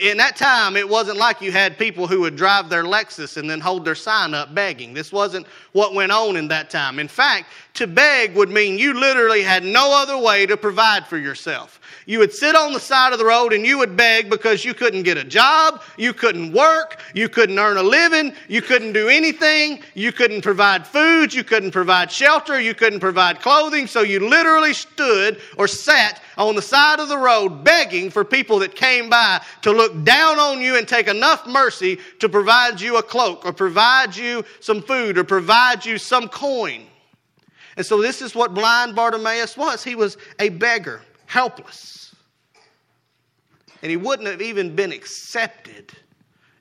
In 0.00 0.16
that 0.18 0.36
time, 0.36 0.76
it 0.76 0.88
wasn't 0.88 1.18
like 1.18 1.40
you 1.40 1.52
had 1.52 1.76
people 1.76 2.06
who 2.06 2.20
would 2.20 2.36
drive 2.36 2.68
their 2.68 2.84
Lexus 2.84 3.36
and 3.36 3.48
then 3.48 3.60
hold 3.60 3.84
their 3.84 3.94
sign 3.94 4.32
up 4.32 4.54
begging. 4.54 4.94
This 4.94 5.12
wasn't 5.12 5.46
what 5.72 5.94
went 5.94 6.12
on 6.12 6.36
in 6.36 6.48
that 6.48 6.70
time. 6.70 6.98
In 6.98 7.08
fact, 7.08 7.46
to 7.74 7.86
beg 7.86 8.34
would 8.34 8.50
mean 8.50 8.78
you 8.78 8.94
literally 8.94 9.42
had 9.42 9.64
no 9.64 9.92
other 9.94 10.18
way 10.18 10.46
to 10.46 10.56
provide 10.56 11.06
for 11.06 11.18
yourself. 11.18 11.80
You 12.06 12.18
would 12.18 12.32
sit 12.32 12.54
on 12.54 12.72
the 12.72 12.80
side 12.80 13.12
of 13.12 13.18
the 13.18 13.24
road 13.24 13.52
and 13.52 13.66
you 13.66 13.78
would 13.78 13.96
beg 13.96 14.28
because 14.28 14.64
you 14.64 14.74
couldn't 14.74 15.02
get 15.02 15.16
a 15.16 15.24
job, 15.24 15.82
you 15.96 16.12
couldn't 16.12 16.52
work, 16.52 17.00
you 17.14 17.28
couldn't 17.28 17.58
earn 17.58 17.76
a 17.76 17.82
living, 17.82 18.34
you 18.48 18.62
couldn't 18.62 18.92
do 18.92 19.08
anything, 19.08 19.82
you 19.94 20.12
couldn't 20.12 20.42
provide 20.42 20.86
food, 20.86 21.32
you 21.32 21.44
couldn't 21.44 21.70
provide 21.70 22.10
shelter, 22.10 22.60
you 22.60 22.74
couldn't 22.74 23.00
provide 23.00 23.40
clothing. 23.40 23.86
So 23.86 24.02
you 24.02 24.28
literally 24.28 24.74
stood 24.74 25.40
or 25.56 25.66
sat 25.66 26.20
on 26.36 26.54
the 26.54 26.62
side 26.62 27.00
of 27.00 27.08
the 27.08 27.18
road 27.18 27.64
begging 27.64 28.10
for 28.10 28.24
people 28.24 28.58
that 28.60 28.74
came 28.74 29.10
by 29.10 29.42
to 29.62 29.70
look 29.70 30.04
down 30.04 30.38
on 30.38 30.60
you 30.60 30.76
and 30.76 30.88
take 30.88 31.08
enough 31.08 31.46
mercy 31.46 31.98
to 32.20 32.28
provide 32.28 32.80
you 32.80 32.96
a 32.96 33.02
cloak 33.02 33.44
or 33.44 33.52
provide 33.52 34.16
you 34.16 34.44
some 34.60 34.82
food 34.82 35.18
or 35.18 35.24
provide 35.24 35.84
you 35.84 35.98
some 35.98 36.28
coin. 36.28 36.86
And 37.76 37.84
so 37.84 38.00
this 38.00 38.22
is 38.22 38.34
what 38.34 38.54
blind 38.54 38.94
Bartimaeus 38.94 39.56
was. 39.56 39.82
He 39.82 39.94
was 39.94 40.18
a 40.38 40.50
beggar, 40.50 41.02
helpless. 41.26 42.14
And 43.82 43.90
he 43.90 43.96
wouldn't 43.96 44.28
have 44.28 44.42
even 44.42 44.76
been 44.76 44.92
accepted 44.92 45.92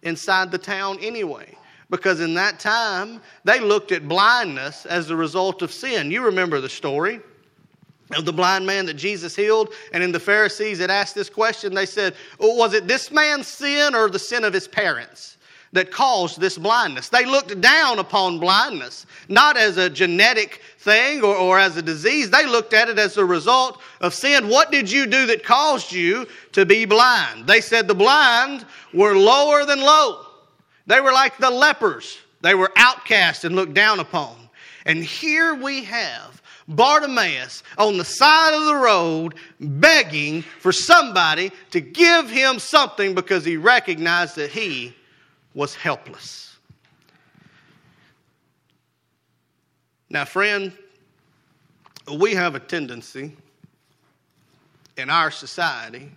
inside 0.02 0.52
the 0.52 0.58
town 0.58 0.98
anyway. 1.02 1.56
Because 1.90 2.22
in 2.22 2.34
that 2.36 2.60
time, 2.60 3.22
they 3.44 3.60
looked 3.60 3.92
at 3.92 4.08
blindness 4.08 4.86
as 4.86 5.08
the 5.08 5.16
result 5.16 5.62
of 5.62 5.74
sin. 5.74 6.10
You 6.10 6.24
remember 6.24 6.62
the 6.62 6.70
story 6.70 7.20
of 8.16 8.26
the 8.26 8.34
blind 8.34 8.66
man 8.66 8.86
that 8.88 8.96
Jesus 8.96 9.36
healed. 9.36 9.74
And 9.94 10.04
in 10.04 10.12
the 10.12 10.20
Pharisees 10.20 10.80
that 10.80 10.90
asked 10.90 11.16
this 11.16 11.30
question, 11.30 11.74
they 11.74 11.86
said, 11.86 12.16
well, 12.40 12.58
Was 12.58 12.74
it 12.74 12.88
this 12.88 13.12
man's 13.12 13.48
sin 13.48 13.96
or 13.96 14.10
the 14.10 14.20
sin 14.20 14.44
of 14.44 14.54
his 14.54 14.68
parents? 14.68 15.38
that 15.74 15.92
caused 15.92 16.40
this 16.40 16.58
blindness. 16.58 17.10
They 17.10 17.26
looked 17.26 17.62
down 17.62 18.00
upon 18.00 18.40
blindness, 18.40 19.06
not 19.30 19.56
as 19.56 19.78
a 19.78 19.90
genetic 19.90 20.62
thing 20.80 21.22
or, 21.22 21.36
or, 21.36 21.60
as 21.60 21.78
a 21.78 21.82
disease. 21.82 22.30
They 22.30 22.46
looked 22.46 22.74
at 22.74 22.90
it 22.90 23.00
as 23.00 23.18
a 23.18 23.26
result 23.26 23.80
of 24.02 24.14
sin. 24.14 24.50
What 24.50 24.72
did 24.72 24.92
you 24.92 25.06
do 25.06 25.26
that 25.28 25.44
caused 25.44 25.92
you 25.92 26.28
to 26.52 26.66
be 26.66 26.86
blind? 26.86 27.48
They 27.48 27.62
said 27.62 27.88
the 27.88 27.96
blind 27.96 28.66
were 28.94 29.16
lower 29.16 29.66
than 29.66 29.80
low. 29.80 30.26
They 30.88 31.00
were 31.00 31.14
like 31.14 31.38
the 31.38 31.50
lepers, 31.50 32.18
they 32.42 32.56
were 32.56 32.72
outcast 32.76 33.46
and 33.46 33.56
looked 33.56 33.74
down 33.74 34.00
upon. 34.00 34.36
And 34.86 35.04
here 35.04 35.54
we 35.54 35.84
have 35.84 36.41
Bartimaeus 36.68 37.64
on 37.78 37.98
the 37.98 38.06
side 38.06 38.54
of 38.54 38.66
the 38.66 38.76
road 38.76 39.36
begging 39.60 40.42
for 40.42 40.72
somebody 40.72 41.52
to 41.72 41.82
give 41.82 42.30
him 42.30 42.60
something 42.60 43.16
because 43.16 43.44
he 43.46 43.58
recognized 43.58 44.36
that 44.36 44.52
he 44.52 44.96
was 45.54 45.76
helpless. 45.76 46.56
Now, 50.10 50.26
friend, 50.26 50.74
we 52.14 52.34
have 52.34 52.56
a 52.56 52.60
tendency 52.60 53.36
in 54.98 55.10
our 55.10 55.32
society 55.32 56.12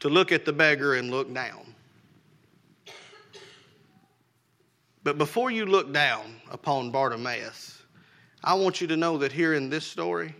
to 0.00 0.08
look 0.08 0.32
at 0.32 0.44
the 0.44 0.52
beggar 0.52 0.94
and 0.94 1.10
look 1.10 1.32
down. 1.32 1.74
But 5.04 5.18
before 5.18 5.52
you 5.52 5.66
look 5.66 5.92
down 5.92 6.40
upon 6.50 6.90
Bartimaeus, 6.90 7.75
I 8.44 8.54
want 8.54 8.80
you 8.80 8.86
to 8.88 8.96
know 8.96 9.18
that 9.18 9.32
here 9.32 9.54
in 9.54 9.70
this 9.70 9.86
story, 9.86 10.34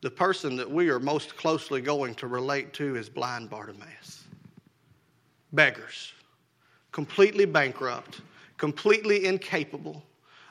the 0.00 0.10
person 0.10 0.56
that 0.56 0.70
we 0.70 0.90
are 0.90 1.00
most 1.00 1.36
closely 1.36 1.80
going 1.80 2.14
to 2.16 2.26
relate 2.26 2.72
to 2.74 2.96
is 2.96 3.08
blind 3.08 3.50
Bartimaeus. 3.50 4.24
Beggars, 5.52 6.12
completely 6.92 7.44
bankrupt, 7.44 8.20
completely 8.56 9.24
incapable 9.24 10.02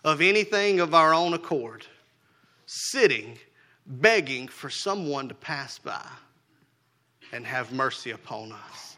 of 0.03 0.21
anything 0.21 0.79
of 0.79 0.93
our 0.93 1.13
own 1.13 1.33
accord, 1.33 1.85
sitting, 2.65 3.37
begging 3.85 4.47
for 4.47 4.69
someone 4.69 5.29
to 5.29 5.35
pass 5.35 5.79
by 5.79 6.05
and 7.31 7.45
have 7.45 7.71
mercy 7.71 8.11
upon 8.11 8.51
us. 8.51 8.97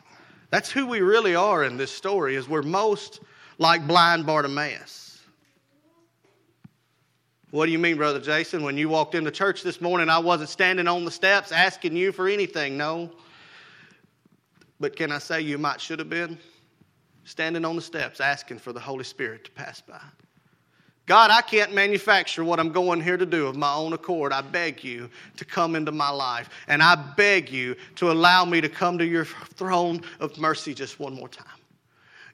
That's 0.50 0.72
who 0.72 0.88
we 0.88 1.02
really 1.02 1.36
are 1.36 1.64
in 1.64 1.78
this 1.78 1.92
story, 1.92 2.36
is 2.36 2.50
we're 2.50 2.64
most 2.64 3.20
like 3.60 3.86
blind 3.86 4.26
Bartimaeus. 4.26 5.09
What 7.52 7.66
do 7.66 7.72
you 7.72 7.80
mean, 7.80 7.98
Brother 7.98 8.20
Jason? 8.20 8.64
When 8.64 8.78
you 8.78 8.90
walked 8.90 9.16
into 9.16 9.32
church 9.32 9.64
this 9.64 9.82
morning, 9.82 10.08
I 10.08 10.20
wasn't 10.20 10.50
standing 10.50 10.88
on 10.88 11.04
the 11.04 11.12
steps 11.12 11.52
asking 11.52 11.96
you 11.96 12.12
for 12.12 12.28
anything. 12.28 12.78
No. 12.78 13.10
But 14.80 14.96
can 14.96 15.12
I 15.12 15.18
say 15.18 15.42
you 15.42 15.58
might 15.58 15.82
should 15.82 16.00
have 16.00 16.10
been? 16.10 16.38
Standing 17.24 17.66
on 17.66 17.76
the 17.76 17.82
steps 17.82 18.20
asking 18.20 18.60
for 18.60 18.72
the 18.72 18.80
Holy 18.80 19.04
Spirit 19.04 19.46
to 19.46 19.52
pass 19.52 19.82
by. 19.82 20.00
God, 21.08 21.32
I 21.32 21.42
can't 21.42 21.74
manufacture 21.74 22.44
what 22.44 22.60
I'm 22.60 22.72
going 22.72 23.02
here 23.02 23.18
to 23.18 23.26
do 23.26 23.48
of 23.48 23.56
my 23.56 23.74
own 23.74 23.94
accord. 23.94 24.32
I 24.32 24.42
beg 24.42 24.84
you 24.84 25.10
to 25.38 25.44
come 25.44 25.76
into 25.76 25.92
my 25.92 26.12
life. 26.12 26.52
And 26.68 26.84
I 26.84 26.96
beg 27.18 27.52
you 27.52 27.76
to 27.96 28.12
allow 28.12 28.46
me 28.46 28.62
to 28.62 28.70
come 28.70 29.00
to 29.00 29.06
your 29.06 29.26
throne 29.26 30.02
of 30.20 30.38
mercy 30.38 30.76
just 30.76 31.00
one 31.00 31.16
more 31.16 31.28
time. 31.28 31.48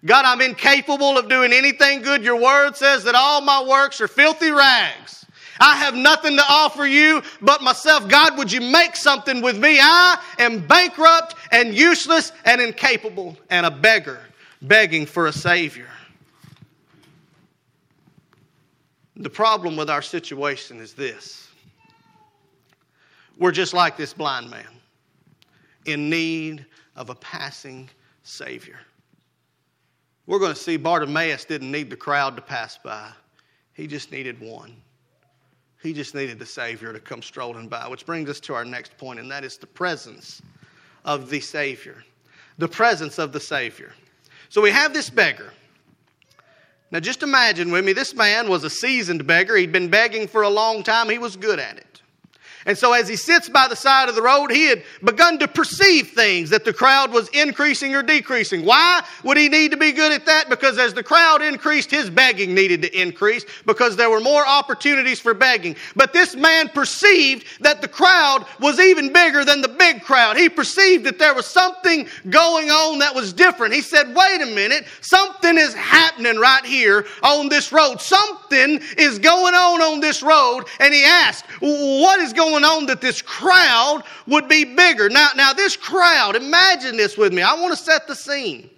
God, 0.06 0.24
I'm 0.26 0.42
incapable 0.42 1.18
of 1.18 1.28
doing 1.28 1.52
anything 1.52 2.02
good. 2.02 2.24
Your 2.24 2.40
word 2.40 2.76
says 2.76 3.04
that 3.06 3.16
all 3.16 3.42
my 3.42 3.64
works 3.64 4.00
are 4.00 4.08
filthy 4.08 4.52
rags. 4.52 5.26
I 5.60 5.78
have 5.78 5.96
nothing 5.96 6.36
to 6.38 6.44
offer 6.48 6.86
you 6.86 7.24
but 7.42 7.64
myself. 7.64 8.08
God, 8.08 8.38
would 8.38 8.52
you 8.52 8.62
make 8.62 8.96
something 8.96 9.42
with 9.42 9.58
me? 9.58 9.80
I 9.80 10.22
am 10.38 10.66
bankrupt 10.68 11.36
and 11.52 11.74
useless 11.74 12.34
and 12.44 12.62
incapable 12.62 13.38
and 13.50 13.66
a 13.66 13.72
beggar 13.72 14.20
begging 14.62 15.06
for 15.06 15.28
a 15.28 15.34
Savior. 15.34 15.88
The 19.16 19.30
problem 19.30 19.78
with 19.78 19.90
our 19.90 20.02
situation 20.02 20.80
is 20.80 20.94
this 20.94 21.48
we're 23.38 23.52
just 23.52 23.74
like 23.74 23.98
this 23.98 24.14
blind 24.14 24.50
man 24.50 24.68
in 25.86 26.10
need 26.10 26.66
of 26.96 27.10
a 27.10 27.16
passing 27.16 27.90
Savior. 28.24 28.80
We're 30.28 30.40
going 30.40 30.54
to 30.54 30.60
see 30.60 30.78
Bartimaeus 30.78 31.46
didn't 31.46 31.72
need 31.72 31.90
the 31.90 31.96
crowd 31.96 32.36
to 32.36 32.42
pass 32.42 32.78
by, 32.78 33.12
he 33.74 33.88
just 33.88 34.12
needed 34.12 34.40
one. 34.40 34.76
He 35.84 35.94
just 35.94 36.16
needed 36.16 36.40
the 36.40 36.48
Savior 36.48 36.92
to 36.94 37.00
come 37.00 37.22
strolling 37.22 37.68
by, 37.68 37.88
which 37.88 38.08
brings 38.08 38.28
us 38.28 38.40
to 38.42 38.56
our 38.56 38.66
next 38.66 38.98
point, 38.98 39.20
and 39.20 39.30
that 39.30 39.44
is 39.44 39.58
the 39.58 39.68
presence 39.68 40.42
of 41.04 41.30
the 41.30 41.40
Savior. 41.40 42.04
The 42.58 42.68
presence 42.68 43.20
of 43.20 43.32
the 43.32 43.40
Savior. 43.40 43.94
So 44.50 44.62
we 44.62 44.72
have 44.72 44.94
this 44.94 45.12
beggar. 45.12 45.54
Now, 46.90 47.00
just 47.00 47.22
imagine 47.22 47.72
with 47.72 47.86
me, 47.86 47.94
this 47.94 48.16
man 48.16 48.50
was 48.50 48.64
a 48.64 48.70
seasoned 48.70 49.28
beggar. 49.28 49.58
He'd 49.58 49.72
been 49.72 49.90
begging 49.90 50.28
for 50.28 50.42
a 50.42 50.50
long 50.50 50.82
time, 50.82 51.10
he 51.10 51.20
was 51.20 51.36
good 51.36 51.60
at 51.60 51.78
it. 51.78 51.95
And 52.68 52.76
so, 52.76 52.94
as 52.94 53.08
he 53.08 53.16
sits 53.16 53.48
by 53.48 53.68
the 53.68 53.76
side 53.76 54.10
of 54.10 54.16
the 54.16 54.24
road, 54.24 54.52
he 54.52 54.66
had 54.66 54.82
begun 55.04 55.38
to 55.38 55.48
perceive 55.48 56.10
things 56.10 56.50
that 56.50 56.66
the 56.66 56.74
crowd 56.74 57.12
was 57.12 57.30
increasing 57.30 57.94
or 57.94 58.02
decreasing. 58.02 58.66
Why 58.66 59.04
would 59.24 59.38
he 59.38 59.50
need 59.50 59.70
to 59.72 59.78
be 59.78 59.92
good 59.92 60.12
at 60.12 60.26
that? 60.26 60.50
Because 60.50 60.80
as 60.80 60.94
the 60.94 61.04
crowd 61.04 61.44
increased, 61.44 61.92
his 61.92 62.10
begging 62.10 62.56
needed 62.56 62.82
to 62.82 63.00
increase 63.00 63.46
because 63.68 63.96
there 63.96 64.10
were 64.10 64.20
more 64.20 64.46
opportunities 64.48 65.20
for 65.20 65.36
begging. 65.36 65.76
But 65.96 66.12
this 66.12 66.36
man 66.36 66.70
perceived 66.70 67.46
that 67.62 67.82
the 67.82 67.88
crowd 67.88 68.48
was 68.60 68.80
even 68.80 69.14
bigger 69.14 69.46
than 69.46 69.62
the 69.62 69.68
big 69.68 70.02
crowd. 70.02 70.36
He 70.36 70.50
perceived 70.50 71.04
that 71.06 71.20
there 71.20 71.36
was 71.36 71.46
something 71.46 72.08
going 72.32 72.72
on 72.72 72.98
that 73.00 73.14
was 73.14 73.32
different. 73.32 73.76
He 73.76 73.82
said, 73.82 74.16
Wait 74.16 74.42
a 74.42 74.48
minute, 74.48 74.88
something 75.02 75.56
is 75.58 75.76
happening 75.76 76.38
right 76.38 76.66
here 76.66 77.06
on 77.22 77.48
this 77.50 77.72
road. 77.72 78.02
Something 78.02 78.82
is 78.98 79.20
going 79.20 79.54
on 79.54 79.82
on 79.82 80.00
this 80.00 80.24
road. 80.24 80.64
And 80.80 80.94
he 80.94 81.04
asked, 81.04 81.46
What 81.60 82.20
is 82.22 82.34
going 82.34 82.55
on 82.64 82.86
that 82.86 83.02
this 83.02 83.22
crowd 83.22 84.04
would 84.28 84.48
be 84.48 84.64
bigger? 84.64 85.10
Now, 85.10 85.30
now 85.36 85.54
this 85.54 85.76
crowd, 85.76 86.36
imagine 86.36 86.98
this 86.98 87.18
with 87.18 87.34
me. 87.34 87.42
I 87.42 87.54
want 87.56 87.76
to 87.76 87.84
set 87.84 88.08
the 88.08 88.16
scene. 88.16 88.70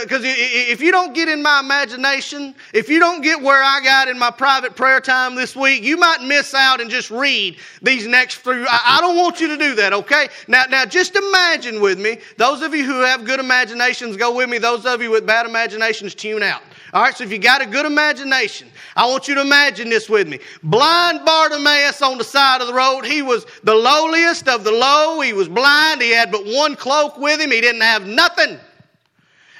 Because 0.00 0.22
if 0.24 0.80
you 0.80 0.90
don't 0.90 1.12
get 1.12 1.28
in 1.28 1.42
my 1.42 1.60
imagination, 1.60 2.54
if 2.72 2.88
you 2.88 2.98
don't 2.98 3.20
get 3.20 3.42
where 3.42 3.62
I 3.62 3.78
got 3.84 4.08
in 4.08 4.18
my 4.18 4.30
private 4.30 4.74
prayer 4.74 5.00
time 5.00 5.34
this 5.34 5.54
week, 5.54 5.82
you 5.82 5.98
might 5.98 6.22
miss 6.22 6.54
out 6.54 6.80
and 6.80 6.88
just 6.88 7.10
read 7.10 7.58
these 7.82 8.06
next 8.06 8.36
three. 8.36 8.66
I 8.66 8.98
don't 9.02 9.18
want 9.18 9.38
you 9.38 9.48
to 9.48 9.58
do 9.58 9.74
that, 9.74 9.92
okay? 9.92 10.28
Now, 10.48 10.64
now 10.70 10.86
just 10.86 11.14
imagine 11.14 11.82
with 11.82 12.00
me. 12.00 12.18
Those 12.38 12.62
of 12.62 12.74
you 12.74 12.86
who 12.86 13.00
have 13.00 13.26
good 13.26 13.38
imaginations, 13.38 14.16
go 14.16 14.34
with 14.34 14.48
me. 14.48 14.56
Those 14.56 14.86
of 14.86 15.02
you 15.02 15.10
with 15.10 15.26
bad 15.26 15.44
imaginations, 15.44 16.14
tune 16.14 16.42
out. 16.42 16.62
All 16.92 17.02
right, 17.02 17.16
so 17.16 17.24
if 17.24 17.32
you 17.32 17.38
got 17.38 17.62
a 17.62 17.66
good 17.66 17.86
imagination, 17.86 18.68
I 18.94 19.06
want 19.06 19.26
you 19.26 19.34
to 19.36 19.40
imagine 19.40 19.88
this 19.88 20.10
with 20.10 20.28
me. 20.28 20.40
Blind 20.62 21.24
Bartimaeus 21.24 22.02
on 22.02 22.18
the 22.18 22.24
side 22.24 22.60
of 22.60 22.66
the 22.66 22.74
road. 22.74 23.06
He 23.06 23.22
was 23.22 23.46
the 23.64 23.74
lowliest 23.74 24.46
of 24.46 24.62
the 24.62 24.72
low. 24.72 25.20
He 25.22 25.32
was 25.32 25.48
blind. 25.48 26.02
He 26.02 26.10
had 26.10 26.30
but 26.30 26.44
one 26.44 26.76
cloak 26.76 27.16
with 27.16 27.40
him. 27.40 27.50
He 27.50 27.62
didn't 27.62 27.80
have 27.80 28.06
nothing. 28.06 28.58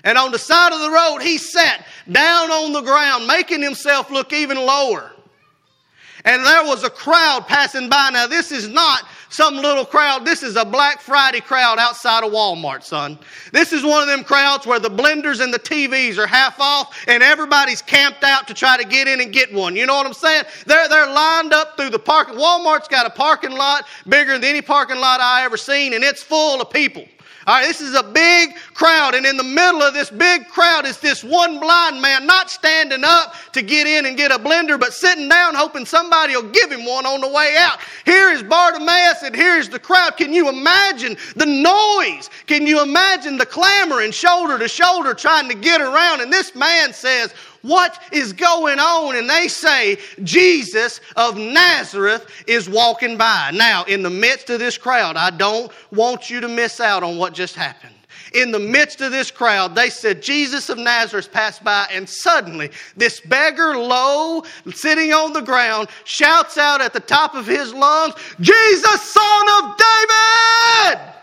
And 0.04 0.18
on 0.18 0.30
the 0.30 0.38
side 0.38 0.72
of 0.74 0.80
the 0.80 0.90
road, 0.90 1.20
he 1.20 1.38
sat 1.38 1.86
down 2.10 2.50
on 2.50 2.74
the 2.74 2.82
ground, 2.82 3.26
making 3.26 3.62
himself 3.62 4.10
look 4.10 4.34
even 4.34 4.58
lower. 4.58 5.10
And 6.26 6.44
there 6.44 6.64
was 6.64 6.84
a 6.84 6.90
crowd 6.90 7.46
passing 7.46 7.88
by. 7.88 8.10
Now, 8.12 8.26
this 8.26 8.52
is 8.52 8.68
not 8.68 9.04
some 9.32 9.56
little 9.56 9.84
crowd. 9.84 10.26
This 10.26 10.42
is 10.42 10.56
a 10.56 10.64
Black 10.64 11.00
Friday 11.00 11.40
crowd 11.40 11.78
outside 11.78 12.22
of 12.22 12.32
Walmart, 12.32 12.82
son. 12.82 13.18
This 13.50 13.72
is 13.72 13.82
one 13.82 14.02
of 14.02 14.08
them 14.08 14.24
crowds 14.24 14.66
where 14.66 14.78
the 14.78 14.90
blenders 14.90 15.42
and 15.42 15.52
the 15.52 15.58
TVs 15.58 16.18
are 16.18 16.26
half 16.26 16.60
off 16.60 16.96
and 17.08 17.22
everybody's 17.22 17.80
camped 17.80 18.24
out 18.24 18.46
to 18.48 18.54
try 18.54 18.76
to 18.76 18.84
get 18.84 19.08
in 19.08 19.20
and 19.20 19.32
get 19.32 19.52
one. 19.52 19.74
You 19.74 19.86
know 19.86 19.94
what 19.96 20.06
I'm 20.06 20.12
saying? 20.12 20.44
They're, 20.66 20.86
they're 20.86 21.10
lined 21.10 21.54
up 21.54 21.78
through 21.78 21.90
the 21.90 21.98
parking. 21.98 22.34
Walmart's 22.34 22.88
got 22.88 23.06
a 23.06 23.10
parking 23.10 23.52
lot 23.52 23.86
bigger 24.06 24.34
than 24.34 24.44
any 24.44 24.60
parking 24.60 24.98
lot 24.98 25.20
I 25.20 25.44
ever 25.44 25.56
seen 25.56 25.94
and 25.94 26.04
it's 26.04 26.22
full 26.22 26.60
of 26.60 26.70
people. 26.70 27.06
All 27.46 27.56
right, 27.56 27.66
this 27.66 27.80
is 27.80 27.94
a 27.94 28.04
big 28.04 28.54
crowd, 28.72 29.14
and 29.14 29.26
in 29.26 29.36
the 29.36 29.42
middle 29.42 29.82
of 29.82 29.94
this 29.94 30.10
big 30.10 30.46
crowd 30.46 30.86
is 30.86 30.98
this 30.98 31.24
one 31.24 31.58
blind 31.58 32.00
man, 32.00 32.24
not 32.24 32.50
standing 32.50 33.02
up 33.04 33.34
to 33.52 33.62
get 33.62 33.86
in 33.86 34.06
and 34.06 34.16
get 34.16 34.30
a 34.30 34.38
blender, 34.38 34.78
but 34.78 34.92
sitting 34.92 35.28
down 35.28 35.56
hoping 35.56 35.84
somebody 35.84 36.36
will 36.36 36.50
give 36.50 36.70
him 36.70 36.84
one 36.84 37.04
on 37.04 37.20
the 37.20 37.28
way 37.28 37.56
out. 37.58 37.78
Here 38.04 38.30
is 38.30 38.44
Bartimaeus, 38.44 39.22
and 39.24 39.34
here's 39.34 39.68
the 39.68 39.80
crowd. 39.80 40.16
Can 40.16 40.32
you 40.32 40.48
imagine 40.48 41.16
the 41.34 41.46
noise? 41.46 42.30
Can 42.46 42.64
you 42.64 42.80
imagine 42.80 43.36
the 43.38 43.46
clamoring 43.46 44.12
shoulder 44.12 44.58
to 44.58 44.68
shoulder 44.68 45.12
trying 45.12 45.48
to 45.48 45.54
get 45.54 45.80
around? 45.80 46.20
And 46.20 46.32
this 46.32 46.54
man 46.54 46.92
says, 46.92 47.34
what 47.62 48.00
is 48.12 48.32
going 48.32 48.78
on? 48.78 49.16
And 49.16 49.28
they 49.28 49.48
say, 49.48 49.98
Jesus 50.22 51.00
of 51.16 51.36
Nazareth 51.36 52.26
is 52.46 52.68
walking 52.68 53.16
by. 53.16 53.50
Now, 53.54 53.84
in 53.84 54.02
the 54.02 54.10
midst 54.10 54.50
of 54.50 54.58
this 54.58 54.76
crowd, 54.76 55.16
I 55.16 55.30
don't 55.30 55.72
want 55.90 56.28
you 56.28 56.40
to 56.40 56.48
miss 56.48 56.80
out 56.80 57.02
on 57.02 57.18
what 57.18 57.34
just 57.34 57.54
happened. 57.54 57.94
In 58.34 58.50
the 58.50 58.58
midst 58.58 59.00
of 59.02 59.12
this 59.12 59.30
crowd, 59.30 59.74
they 59.74 59.90
said, 59.90 60.22
Jesus 60.22 60.70
of 60.70 60.78
Nazareth 60.78 61.30
passed 61.30 61.62
by, 61.62 61.86
and 61.90 62.08
suddenly 62.08 62.70
this 62.96 63.20
beggar, 63.20 63.76
low, 63.76 64.42
sitting 64.72 65.12
on 65.12 65.32
the 65.32 65.42
ground, 65.42 65.88
shouts 66.04 66.56
out 66.56 66.80
at 66.80 66.94
the 66.94 67.00
top 67.00 67.34
of 67.34 67.46
his 67.46 67.74
lungs, 67.74 68.14
Jesus, 68.40 69.02
son 69.02 69.48
of 69.62 69.76
David! 69.76 71.21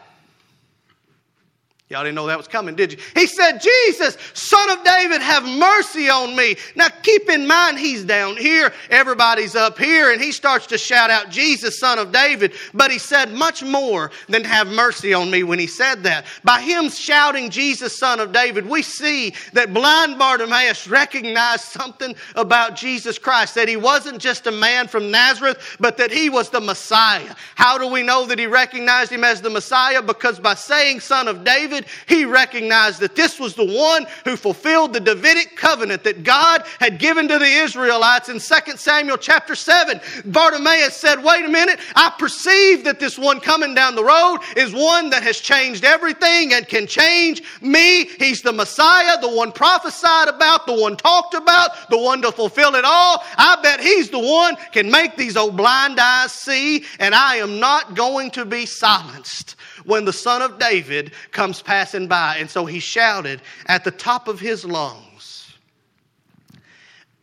Y'all 1.89 2.03
didn't 2.03 2.13
know 2.13 2.27
that 2.27 2.37
was 2.37 2.47
coming, 2.47 2.75
did 2.75 2.91
you? 2.91 2.99
He 3.15 3.25
said, 3.25 3.57
Jesus, 3.57 4.15
son 4.35 4.69
of 4.69 4.83
David, 4.83 5.23
have 5.23 5.43
mercy 5.43 6.07
on 6.07 6.35
me. 6.35 6.55
Now 6.75 6.89
keep 7.01 7.27
in 7.27 7.47
mind, 7.47 7.79
he's 7.79 8.03
down 8.03 8.37
here, 8.37 8.71
everybody's 8.91 9.55
up 9.55 9.75
here, 9.79 10.11
and 10.11 10.21
he 10.21 10.31
starts 10.31 10.67
to 10.67 10.77
shout 10.77 11.09
out, 11.09 11.31
Jesus, 11.31 11.79
son 11.79 11.97
of 11.97 12.11
David. 12.11 12.53
But 12.75 12.91
he 12.91 12.99
said 12.99 13.33
much 13.33 13.63
more 13.63 14.11
than 14.27 14.43
have 14.43 14.67
mercy 14.67 15.15
on 15.15 15.31
me 15.31 15.41
when 15.41 15.57
he 15.57 15.65
said 15.65 16.03
that. 16.03 16.27
By 16.43 16.61
him 16.61 16.91
shouting, 16.91 17.49
Jesus, 17.49 17.97
son 17.97 18.19
of 18.19 18.31
David, 18.31 18.69
we 18.69 18.83
see 18.83 19.33
that 19.53 19.73
blind 19.73 20.19
Bartimaeus 20.19 20.87
recognized 20.87 21.63
something 21.63 22.13
about 22.35 22.75
Jesus 22.75 23.17
Christ, 23.17 23.55
that 23.55 23.67
he 23.67 23.77
wasn't 23.77 24.19
just 24.19 24.45
a 24.45 24.51
man 24.51 24.87
from 24.87 25.09
Nazareth, 25.09 25.77
but 25.79 25.97
that 25.97 26.11
he 26.11 26.29
was 26.29 26.51
the 26.51 26.61
Messiah. 26.61 27.33
How 27.55 27.79
do 27.79 27.87
we 27.87 28.03
know 28.03 28.27
that 28.27 28.37
he 28.37 28.45
recognized 28.45 29.11
him 29.11 29.23
as 29.23 29.41
the 29.41 29.49
Messiah? 29.49 30.03
Because 30.03 30.39
by 30.39 30.53
saying, 30.53 30.99
son 30.99 31.27
of 31.27 31.43
David, 31.43 31.78
David, 31.79 31.89
he 32.07 32.25
recognized 32.25 32.99
that 32.99 33.15
this 33.15 33.39
was 33.39 33.55
the 33.55 33.65
one 33.65 34.05
who 34.25 34.35
fulfilled 34.35 34.93
the 34.93 34.99
Davidic 34.99 35.55
covenant 35.55 36.03
that 36.03 36.23
God 36.23 36.63
had 36.79 36.99
given 36.99 37.27
to 37.27 37.37
the 37.37 37.45
Israelites 37.45 38.29
in 38.29 38.39
2 38.39 38.77
Samuel 38.77 39.17
chapter 39.17 39.55
7. 39.55 39.99
Bartimaeus 40.25 40.95
said, 40.95 41.23
Wait 41.23 41.45
a 41.45 41.49
minute, 41.49 41.79
I 41.95 42.13
perceive 42.17 42.83
that 42.85 42.99
this 42.99 43.17
one 43.17 43.39
coming 43.39 43.73
down 43.73 43.95
the 43.95 44.03
road 44.03 44.39
is 44.55 44.73
one 44.73 45.09
that 45.11 45.23
has 45.23 45.39
changed 45.39 45.83
everything 45.83 46.53
and 46.53 46.67
can 46.67 46.87
change 46.87 47.43
me. 47.61 48.05
He's 48.05 48.41
the 48.41 48.53
Messiah, 48.53 49.19
the 49.21 49.29
one 49.29 49.51
prophesied 49.51 50.27
about, 50.27 50.65
the 50.65 50.79
one 50.79 50.97
talked 50.97 51.33
about, 51.33 51.89
the 51.89 51.97
one 51.97 52.21
to 52.21 52.31
fulfill 52.31 52.75
it 52.75 52.85
all. 52.85 53.23
I 53.37 53.59
bet 53.61 53.79
he's 53.79 54.09
the 54.09 54.19
one 54.19 54.55
can 54.71 54.89
make 54.91 55.15
these 55.15 55.37
old 55.37 55.57
blind 55.57 55.99
eyes 55.99 56.31
see, 56.31 56.85
and 56.99 57.15
I 57.15 57.37
am 57.37 57.59
not 57.59 57.95
going 57.95 58.31
to 58.31 58.45
be 58.45 58.65
silenced 58.65 59.55
when 59.85 60.05
the 60.05 60.13
son 60.13 60.41
of 60.41 60.59
David 60.59 61.13
comes 61.31 61.61
passing 61.61 62.07
by. 62.07 62.37
And 62.37 62.49
so 62.49 62.65
he 62.65 62.79
shouted 62.79 63.41
at 63.67 63.83
the 63.83 63.91
top 63.91 64.27
of 64.27 64.39
his 64.39 64.65
lungs. 64.65 65.53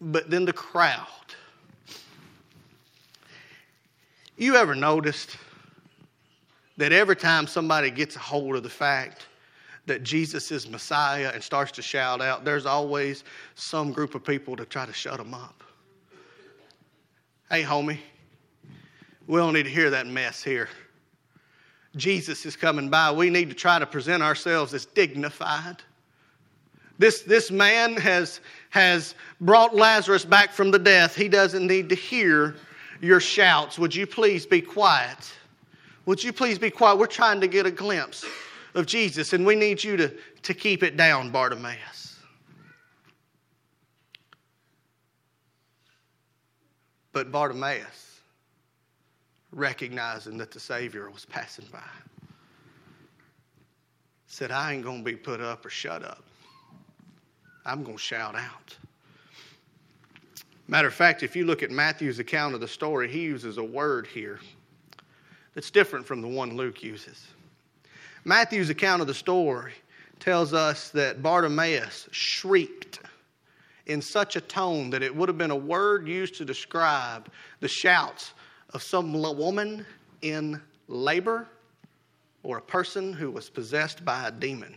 But 0.01 0.31
then 0.31 0.45
the 0.45 0.53
crowd. 0.53 1.07
You 4.37 4.57
ever 4.57 4.75
noticed 4.75 5.39
that 6.77 6.93
every 6.93 7.17
time 7.17 7.47
somebody 7.47 7.91
gets 7.91 8.17
a 8.17 8.19
hold 8.19 8.55
of 8.57 8.63
the 8.63 8.69
fact 8.69 9.27
that 9.87 10.03
Jesus 10.03 10.51
is 10.51 10.69
Messiah 10.69 11.31
and 11.33 11.43
starts 11.43 11.73
to 11.73 11.83
shout 11.83 12.21
out, 12.21 12.45
there's 12.45 12.67
always 12.67 13.25
some 13.55 13.93
group 13.93 14.15
of 14.15 14.25
people 14.25 14.57
to 14.57 14.67
try 14.67 14.85
to 14.85 14.93
shut 14.93 15.17
them 15.17 15.33
up? 15.33 15.63
Hey, 17.51 17.63
homie, 17.63 17.99
we 19.27 19.39
don't 19.39 19.55
need 19.55 19.63
to 19.63 19.71
hear 19.71 19.89
that 19.91 20.07
mess 20.07 20.43
here. 20.43 20.69
Jesus 21.97 22.45
is 22.45 22.57
coming 22.57 22.89
by, 22.91 23.11
we 23.11 23.31
need 23.31 23.49
to 23.49 23.55
try 23.55 23.79
to 23.79 23.87
present 23.87 24.23
ourselves 24.23 24.75
as 24.75 24.87
dignified. 24.87 25.77
This, 26.99 27.23
this 27.23 27.51
man 27.51 27.97
has, 27.97 28.41
has 28.71 29.15
brought 29.41 29.75
Lazarus 29.75 30.25
back 30.25 30.53
from 30.53 30.71
the 30.71 30.79
death. 30.79 31.15
He 31.15 31.29
doesn't 31.29 31.67
need 31.67 31.89
to 31.91 31.95
hear 31.95 32.57
your 33.01 33.21
shouts. 33.21 33.79
Would 33.79 33.95
you 33.95 34.07
please 34.07 34.47
be 34.47 34.61
quiet? 34.61 35.33
Would 36.07 36.23
you 36.23 36.33
please 36.33 36.59
be 36.59 36.71
quiet? 36.71 36.99
We're 36.99 37.07
trying 37.07 37.41
to 37.41 37.49
get 37.49 37.67
a 37.67 37.71
glimpse 37.71 38.25
of 38.75 38.87
Jesus, 38.87 39.33
and 39.33 39.45
we 39.45 39.57
need 39.57 39.83
you 39.83 39.97
to, 39.97 40.15
to 40.43 40.55
keep 40.55 40.83
it 40.83 40.97
down, 40.97 41.31
Bartimaeus. 41.31 42.19
But 47.13 47.33
Bartimaeus, 47.33 48.06
recognizing 49.57 50.37
that 50.37 50.51
the 50.51 50.61
Savior 50.61 51.11
was 51.11 51.25
passing 51.25 51.67
by. 51.73 51.81
Said, 54.29 54.51
I 54.51 54.75
ain't 54.75 54.85
going 54.85 54.99
to 54.99 55.05
be 55.05 55.17
put 55.17 55.41
up 55.41 55.65
or 55.65 55.71
shut 55.71 56.05
up. 56.05 56.23
I'm 57.65 57.83
going 57.83 57.97
to 57.97 58.03
shout 58.03 58.37
out. 58.37 58.77
Matter 60.69 60.89
of 60.89 60.95
fact, 60.95 61.23
if 61.23 61.35
you 61.35 61.47
look 61.47 61.63
at 61.63 61.71
Matthew's 61.71 62.19
account 62.19 62.55
of 62.55 62.61
the 62.61 62.69
story, 62.69 63.09
he 63.09 63.23
uses 63.23 63.57
a 63.57 63.65
word 63.65 64.07
here 64.07 64.41
that's 65.55 65.71
different 65.71 66.05
from 66.05 66.21
the 66.21 66.29
one 66.29 66.57
Luke 66.57 66.83
uses. 66.83 67.27
Matthew's 68.25 68.69
account 68.69 69.01
of 69.01 69.07
the 69.07 69.15
story 69.15 69.73
tells 70.21 70.53
us 70.53 70.91
that 70.91 71.23
Bartimaeus 71.23 72.09
shrieked 72.11 73.01
in 73.87 74.03
such 74.03 74.37
a 74.37 74.41
tone 74.41 74.91
that 74.91 75.03
it 75.03 75.15
would 75.15 75.29
have 75.29 75.39
been 75.39 75.53
a 75.53 75.57
word 75.57 76.07
used 76.07 76.35
to 76.35 76.45
describe 76.45 77.31
the 77.61 77.69
shouts 77.69 78.33
of 78.77 78.83
some 78.83 79.11
woman 79.15 79.87
in 80.21 80.61
labor 80.87 81.49
or 82.43 82.59
a 82.59 82.63
person 82.63 83.11
who 83.11 83.31
was 83.31 83.49
possessed 83.49 84.05
by 84.05 84.29
a 84.29 84.31
demon. 84.31 84.75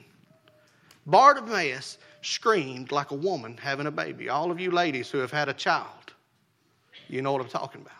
Bartimaeus 1.05 1.97
screamed 2.21 2.93
like 2.93 3.11
a 3.11 3.15
woman 3.15 3.57
having 3.57 3.87
a 3.87 3.91
baby. 3.91 4.29
All 4.29 4.51
of 4.51 4.59
you 4.59 4.71
ladies 4.71 5.11
who 5.11 5.17
have 5.17 5.31
had 5.31 5.49
a 5.49 5.53
child, 5.53 6.13
you 7.09 7.21
know 7.21 7.33
what 7.33 7.41
I'm 7.41 7.49
talking 7.49 7.81
about. 7.81 7.93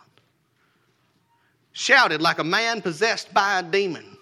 shouted 1.74 2.22
like 2.22 2.40
a 2.40 2.44
man 2.46 2.82
possessed 2.82 3.34
by 3.34 3.60
a 3.60 3.64
demon, 3.64 4.18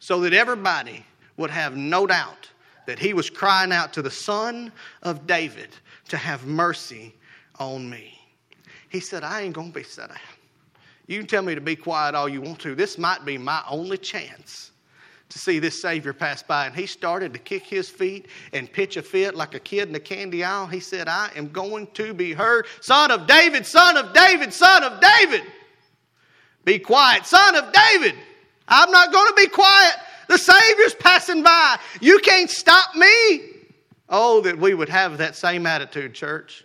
so 0.00 0.20
that 0.20 0.34
everybody 0.34 1.04
would 1.38 1.50
have 1.50 1.76
no 1.76 2.06
doubt 2.06 2.50
that 2.86 2.98
he 2.98 3.14
was 3.14 3.30
crying 3.30 3.72
out 3.72 3.92
to 3.94 4.02
the 4.02 4.10
Son 4.10 4.70
of 5.02 5.26
David 5.26 5.70
to 6.08 6.18
have 6.18 6.44
mercy 6.44 7.14
on 7.58 7.88
me. 7.88 8.18
He 8.90 9.00
said, 9.00 9.24
I 9.24 9.40
ain't 9.40 9.54
going 9.54 9.72
to 9.72 9.78
be 9.78 9.84
set 9.84 10.10
out. 10.10 10.18
You 11.12 11.18
can 11.18 11.26
tell 11.26 11.42
me 11.42 11.54
to 11.54 11.60
be 11.60 11.76
quiet 11.76 12.14
all 12.14 12.26
you 12.26 12.40
want 12.40 12.58
to. 12.60 12.74
This 12.74 12.96
might 12.96 13.22
be 13.26 13.36
my 13.36 13.62
only 13.68 13.98
chance 13.98 14.70
to 15.28 15.38
see 15.38 15.58
this 15.58 15.82
Savior 15.82 16.14
pass 16.14 16.42
by. 16.42 16.64
And 16.64 16.74
he 16.74 16.86
started 16.86 17.34
to 17.34 17.38
kick 17.38 17.64
his 17.64 17.90
feet 17.90 18.28
and 18.54 18.72
pitch 18.72 18.96
a 18.96 19.02
fit 19.02 19.34
like 19.34 19.54
a 19.54 19.60
kid 19.60 19.88
in 19.88 19.92
the 19.92 20.00
candy 20.00 20.42
aisle. 20.42 20.66
He 20.66 20.80
said, 20.80 21.08
I 21.08 21.30
am 21.36 21.50
going 21.50 21.88
to 21.88 22.14
be 22.14 22.32
heard. 22.32 22.64
Son 22.80 23.10
of 23.10 23.26
David, 23.26 23.66
son 23.66 23.98
of 23.98 24.14
David, 24.14 24.54
son 24.54 24.84
of 24.84 25.02
David. 25.02 25.42
Be 26.64 26.78
quiet, 26.78 27.26
son 27.26 27.56
of 27.56 27.70
David. 27.74 28.14
I'm 28.66 28.90
not 28.90 29.12
going 29.12 29.28
to 29.28 29.34
be 29.36 29.48
quiet. 29.48 29.92
The 30.28 30.38
Savior's 30.38 30.94
passing 30.94 31.42
by. 31.42 31.78
You 32.00 32.20
can't 32.20 32.48
stop 32.48 32.94
me. 32.94 33.40
Oh, 34.08 34.40
that 34.40 34.56
we 34.56 34.72
would 34.72 34.88
have 34.88 35.18
that 35.18 35.36
same 35.36 35.66
attitude, 35.66 36.14
church. 36.14 36.64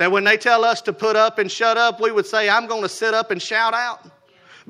That 0.00 0.10
when 0.10 0.24
they 0.24 0.38
tell 0.38 0.64
us 0.64 0.80
to 0.82 0.94
put 0.94 1.14
up 1.14 1.38
and 1.38 1.52
shut 1.52 1.76
up, 1.76 2.00
we 2.00 2.10
would 2.10 2.24
say, 2.24 2.48
I'm 2.48 2.66
going 2.66 2.80
to 2.80 2.88
sit 2.88 3.12
up 3.12 3.30
and 3.30 3.40
shout 3.40 3.74
out 3.74 4.00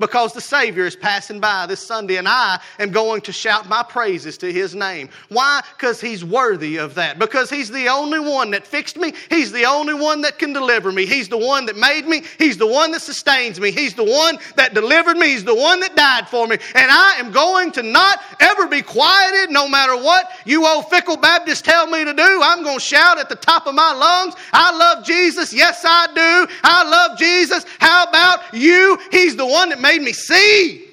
because 0.01 0.33
the 0.33 0.41
Savior 0.41 0.85
is 0.85 0.95
passing 0.97 1.39
by 1.39 1.65
this 1.67 1.79
Sunday 1.79 2.17
and 2.17 2.27
I 2.27 2.59
am 2.79 2.91
going 2.91 3.21
to 3.21 3.31
shout 3.31 3.69
my 3.69 3.83
praises 3.83 4.37
to 4.39 4.51
His 4.51 4.75
name. 4.75 5.07
Why? 5.29 5.61
Because 5.77 6.01
He's 6.01 6.25
worthy 6.25 6.77
of 6.77 6.95
that. 6.95 7.19
Because 7.19 7.49
He's 7.49 7.69
the 7.69 7.87
only 7.87 8.19
one 8.19 8.51
that 8.51 8.67
fixed 8.67 8.97
me. 8.97 9.13
He's 9.29 9.51
the 9.51 9.65
only 9.65 9.93
one 9.93 10.21
that 10.21 10.39
can 10.39 10.51
deliver 10.51 10.91
me. 10.91 11.05
He's 11.05 11.29
the 11.29 11.37
one 11.37 11.67
that 11.67 11.77
made 11.77 12.07
me. 12.07 12.23
He's 12.37 12.57
the 12.57 12.67
one 12.67 12.91
that 12.91 13.01
sustains 13.01 13.59
me. 13.59 13.71
He's 13.71 13.93
the 13.93 14.03
one 14.03 14.39
that 14.55 14.73
delivered 14.73 15.17
me. 15.17 15.27
He's 15.27 15.43
the 15.43 15.55
one 15.55 15.79
that 15.81 15.95
died 15.95 16.27
for 16.27 16.47
me. 16.47 16.57
And 16.75 16.91
I 16.91 17.15
am 17.19 17.31
going 17.31 17.71
to 17.73 17.83
not 17.83 18.19
ever 18.39 18.67
be 18.67 18.81
quieted 18.81 19.51
no 19.51 19.69
matter 19.69 19.95
what 19.95 20.31
you 20.45 20.65
old 20.65 20.89
fickle 20.89 21.17
Baptists 21.17 21.61
tell 21.61 21.85
me 21.85 22.03
to 22.03 22.13
do. 22.13 22.41
I'm 22.43 22.63
going 22.63 22.79
to 22.79 22.83
shout 22.83 23.19
at 23.19 23.29
the 23.29 23.35
top 23.35 23.67
of 23.67 23.75
my 23.75 23.93
lungs. 23.93 24.33
I 24.51 24.75
love 24.75 25.05
Jesus. 25.05 25.53
Yes, 25.53 25.83
I 25.85 26.07
do. 26.07 26.53
I 26.63 26.89
love 26.89 27.19
Jesus. 27.19 27.65
How 27.79 28.05
about 28.05 28.53
you? 28.53 28.97
He's 29.11 29.35
the 29.35 29.45
one 29.45 29.69
that 29.69 29.79
made 29.79 29.90
made 29.91 30.01
me 30.01 30.13
see. 30.13 30.87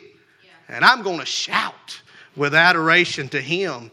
And 0.68 0.84
I'm 0.84 1.02
going 1.02 1.20
to 1.20 1.26
shout 1.26 2.00
with 2.36 2.54
adoration 2.54 3.28
to 3.30 3.40
him. 3.40 3.90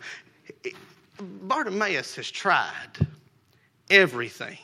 Bartimaeus 1.20 2.16
has 2.16 2.30
tried 2.30 3.08
everything. 3.90 4.58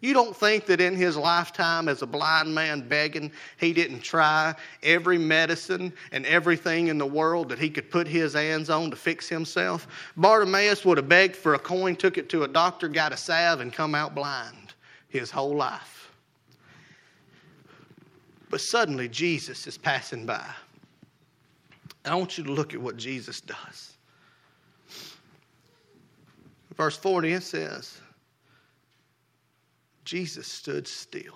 You 0.00 0.12
don't 0.12 0.36
think 0.36 0.66
that 0.66 0.82
in 0.82 0.94
his 0.94 1.16
lifetime 1.16 1.88
as 1.88 2.02
a 2.02 2.06
blind 2.06 2.54
man 2.54 2.86
begging, 2.86 3.32
he 3.56 3.72
didn't 3.72 4.00
try 4.00 4.54
every 4.82 5.16
medicine 5.16 5.94
and 6.12 6.26
everything 6.26 6.88
in 6.88 6.98
the 6.98 7.06
world 7.06 7.48
that 7.48 7.58
he 7.58 7.70
could 7.70 7.90
put 7.90 8.06
his 8.06 8.34
hands 8.34 8.68
on 8.68 8.90
to 8.90 8.96
fix 8.96 9.26
himself? 9.30 9.88
Bartimaeus 10.18 10.84
would 10.84 10.98
have 10.98 11.08
begged 11.08 11.34
for 11.34 11.54
a 11.54 11.58
coin, 11.58 11.96
took 11.96 12.18
it 12.18 12.28
to 12.28 12.42
a 12.42 12.48
doctor, 12.48 12.88
got 12.88 13.14
a 13.14 13.16
salve, 13.16 13.60
and 13.60 13.72
come 13.72 13.94
out 13.94 14.14
blind 14.14 14.74
his 15.08 15.30
whole 15.30 15.56
life. 15.56 16.03
But 18.54 18.60
suddenly 18.60 19.08
Jesus 19.08 19.66
is 19.66 19.76
passing 19.76 20.26
by. 20.26 20.48
And 22.04 22.14
I 22.14 22.14
want 22.14 22.38
you 22.38 22.44
to 22.44 22.52
look 22.52 22.72
at 22.72 22.80
what 22.80 22.96
Jesus 22.96 23.40
does. 23.40 23.94
Verse 26.76 26.96
40 26.96 27.32
it 27.32 27.42
says, 27.42 28.00
Jesus 30.04 30.46
stood 30.46 30.86
still. 30.86 31.34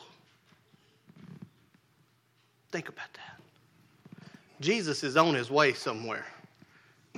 Think 2.70 2.88
about 2.88 3.12
that. 3.14 4.30
Jesus 4.60 5.02
is 5.02 5.16
on 5.16 5.34
his 5.34 5.50
way 5.50 5.72
somewhere. 5.72 6.24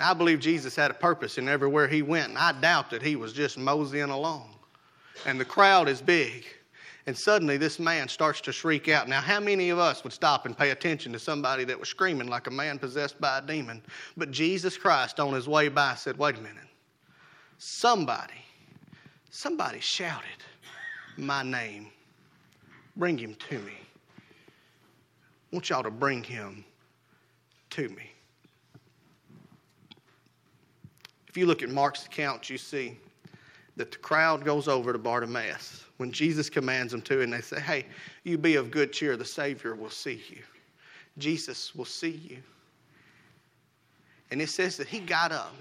I 0.01 0.14
believe 0.14 0.40
Jesus 0.40 0.74
had 0.74 0.90
a 0.90 0.94
purpose 0.94 1.36
in 1.36 1.46
everywhere 1.46 1.86
he 1.86 2.01
went, 2.01 2.30
and 2.30 2.38
I 2.38 2.59
doubt 2.59 2.88
that 2.88 3.03
he 3.03 3.16
was 3.16 3.34
just 3.34 3.59
moseying 3.59 4.09
along. 4.09 4.48
And 5.26 5.38
the 5.38 5.44
crowd 5.44 5.90
is 5.90 6.01
big. 6.01 6.46
And 7.07 7.16
suddenly 7.16 7.57
this 7.57 7.78
man 7.78 8.09
starts 8.09 8.40
to 8.42 8.53
shriek 8.53 8.88
out. 8.88 9.09
Now, 9.09 9.20
how 9.20 9.40
many 9.40 9.70
of 9.70 9.78
us 9.78 10.05
would 10.05 10.12
stop 10.12 10.46
and 10.46 10.57
pay 10.57 10.70
attention 10.70 11.12
to 11.12 11.18
somebody 11.18 11.64
that 11.64 11.78
was 11.78 11.88
screaming 11.88 12.28
like 12.28 12.46
a 12.46 12.51
man 12.51 12.78
possessed 12.78 13.20
by 13.20 13.38
a 13.38 13.42
demon? 13.42 13.82
But 14.16 14.30
Jesus 14.30 14.76
Christ, 14.76 15.18
on 15.18 15.32
his 15.32 15.48
way 15.48 15.68
by, 15.68 15.94
said, 15.94 16.18
Wait 16.18 16.36
a 16.36 16.40
minute. 16.40 16.64
Somebody, 17.59 18.44
somebody 19.30 19.80
shouted 19.80 20.28
my 21.16 21.42
name. 21.42 21.88
Bring 22.96 23.18
him 23.18 23.34
to 23.48 23.59
me. 23.59 23.72
I 25.53 25.57
want 25.57 25.68
y'all 25.68 25.82
to 25.82 25.90
bring 25.90 26.22
him 26.22 26.64
to 27.70 27.88
me. 27.88 28.11
If 31.28 31.36
you 31.36 31.46
look 31.46 31.62
at 31.62 31.70
Mark's 31.70 32.07
account, 32.07 32.51
you 32.51 32.59
see 32.59 32.98
that 33.81 33.93
the 33.93 33.99
crowd 33.99 34.45
goes 34.45 34.68
over 34.68 34.93
to 34.93 34.99
Bartimaeus 34.99 35.87
when 35.97 36.12
Jesus 36.12 36.51
commands 36.51 36.93
them 36.93 37.01
to, 37.01 37.22
and 37.22 37.33
they 37.33 37.41
say, 37.41 37.59
Hey, 37.59 37.87
you 38.24 38.37
be 38.37 38.57
of 38.57 38.70
good 38.70 38.93
cheer, 38.93 39.16
the 39.16 39.24
Savior 39.24 39.74
will 39.74 39.89
see 39.89 40.22
you. 40.28 40.43
Jesus 41.16 41.74
will 41.74 41.87
see 41.87 42.20
you. 42.28 42.37
And 44.31 44.43
it 44.43 44.51
says 44.51 44.76
that 44.76 44.87
he 44.87 45.01
got 45.01 45.33
up, 45.33 45.55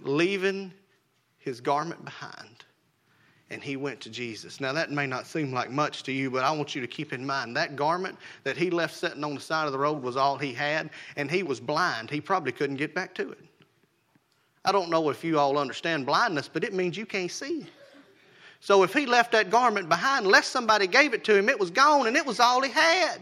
leaving 0.00 0.70
his 1.38 1.62
garment 1.62 2.04
behind, 2.04 2.66
and 3.48 3.62
he 3.62 3.78
went 3.78 4.02
to 4.02 4.10
Jesus. 4.10 4.60
Now, 4.60 4.74
that 4.74 4.90
may 4.90 5.06
not 5.06 5.26
seem 5.26 5.50
like 5.50 5.70
much 5.70 6.02
to 6.02 6.12
you, 6.12 6.30
but 6.30 6.44
I 6.44 6.50
want 6.50 6.74
you 6.74 6.82
to 6.82 6.86
keep 6.86 7.14
in 7.14 7.24
mind 7.24 7.56
that 7.56 7.74
garment 7.74 8.18
that 8.42 8.58
he 8.58 8.68
left 8.68 8.94
sitting 8.94 9.24
on 9.24 9.34
the 9.34 9.40
side 9.40 9.64
of 9.64 9.72
the 9.72 9.78
road 9.78 10.02
was 10.02 10.18
all 10.18 10.36
he 10.36 10.52
had, 10.52 10.90
and 11.16 11.30
he 11.30 11.42
was 11.42 11.58
blind. 11.58 12.10
He 12.10 12.20
probably 12.20 12.52
couldn't 12.52 12.76
get 12.76 12.94
back 12.94 13.14
to 13.14 13.30
it. 13.30 13.40
I 14.64 14.72
don't 14.72 14.90
know 14.90 15.10
if 15.10 15.22
you 15.22 15.38
all 15.38 15.58
understand 15.58 16.06
blindness, 16.06 16.48
but 16.48 16.64
it 16.64 16.72
means 16.72 16.96
you 16.96 17.06
can't 17.06 17.30
see. 17.30 17.66
So 18.60 18.82
if 18.82 18.94
he 18.94 19.04
left 19.04 19.32
that 19.32 19.50
garment 19.50 19.90
behind, 19.90 20.24
unless 20.24 20.46
somebody 20.46 20.86
gave 20.86 21.12
it 21.12 21.22
to 21.24 21.36
him, 21.36 21.50
it 21.50 21.60
was 21.60 21.70
gone 21.70 22.06
and 22.06 22.16
it 22.16 22.24
was 22.24 22.40
all 22.40 22.62
he 22.62 22.70
had. 22.70 23.20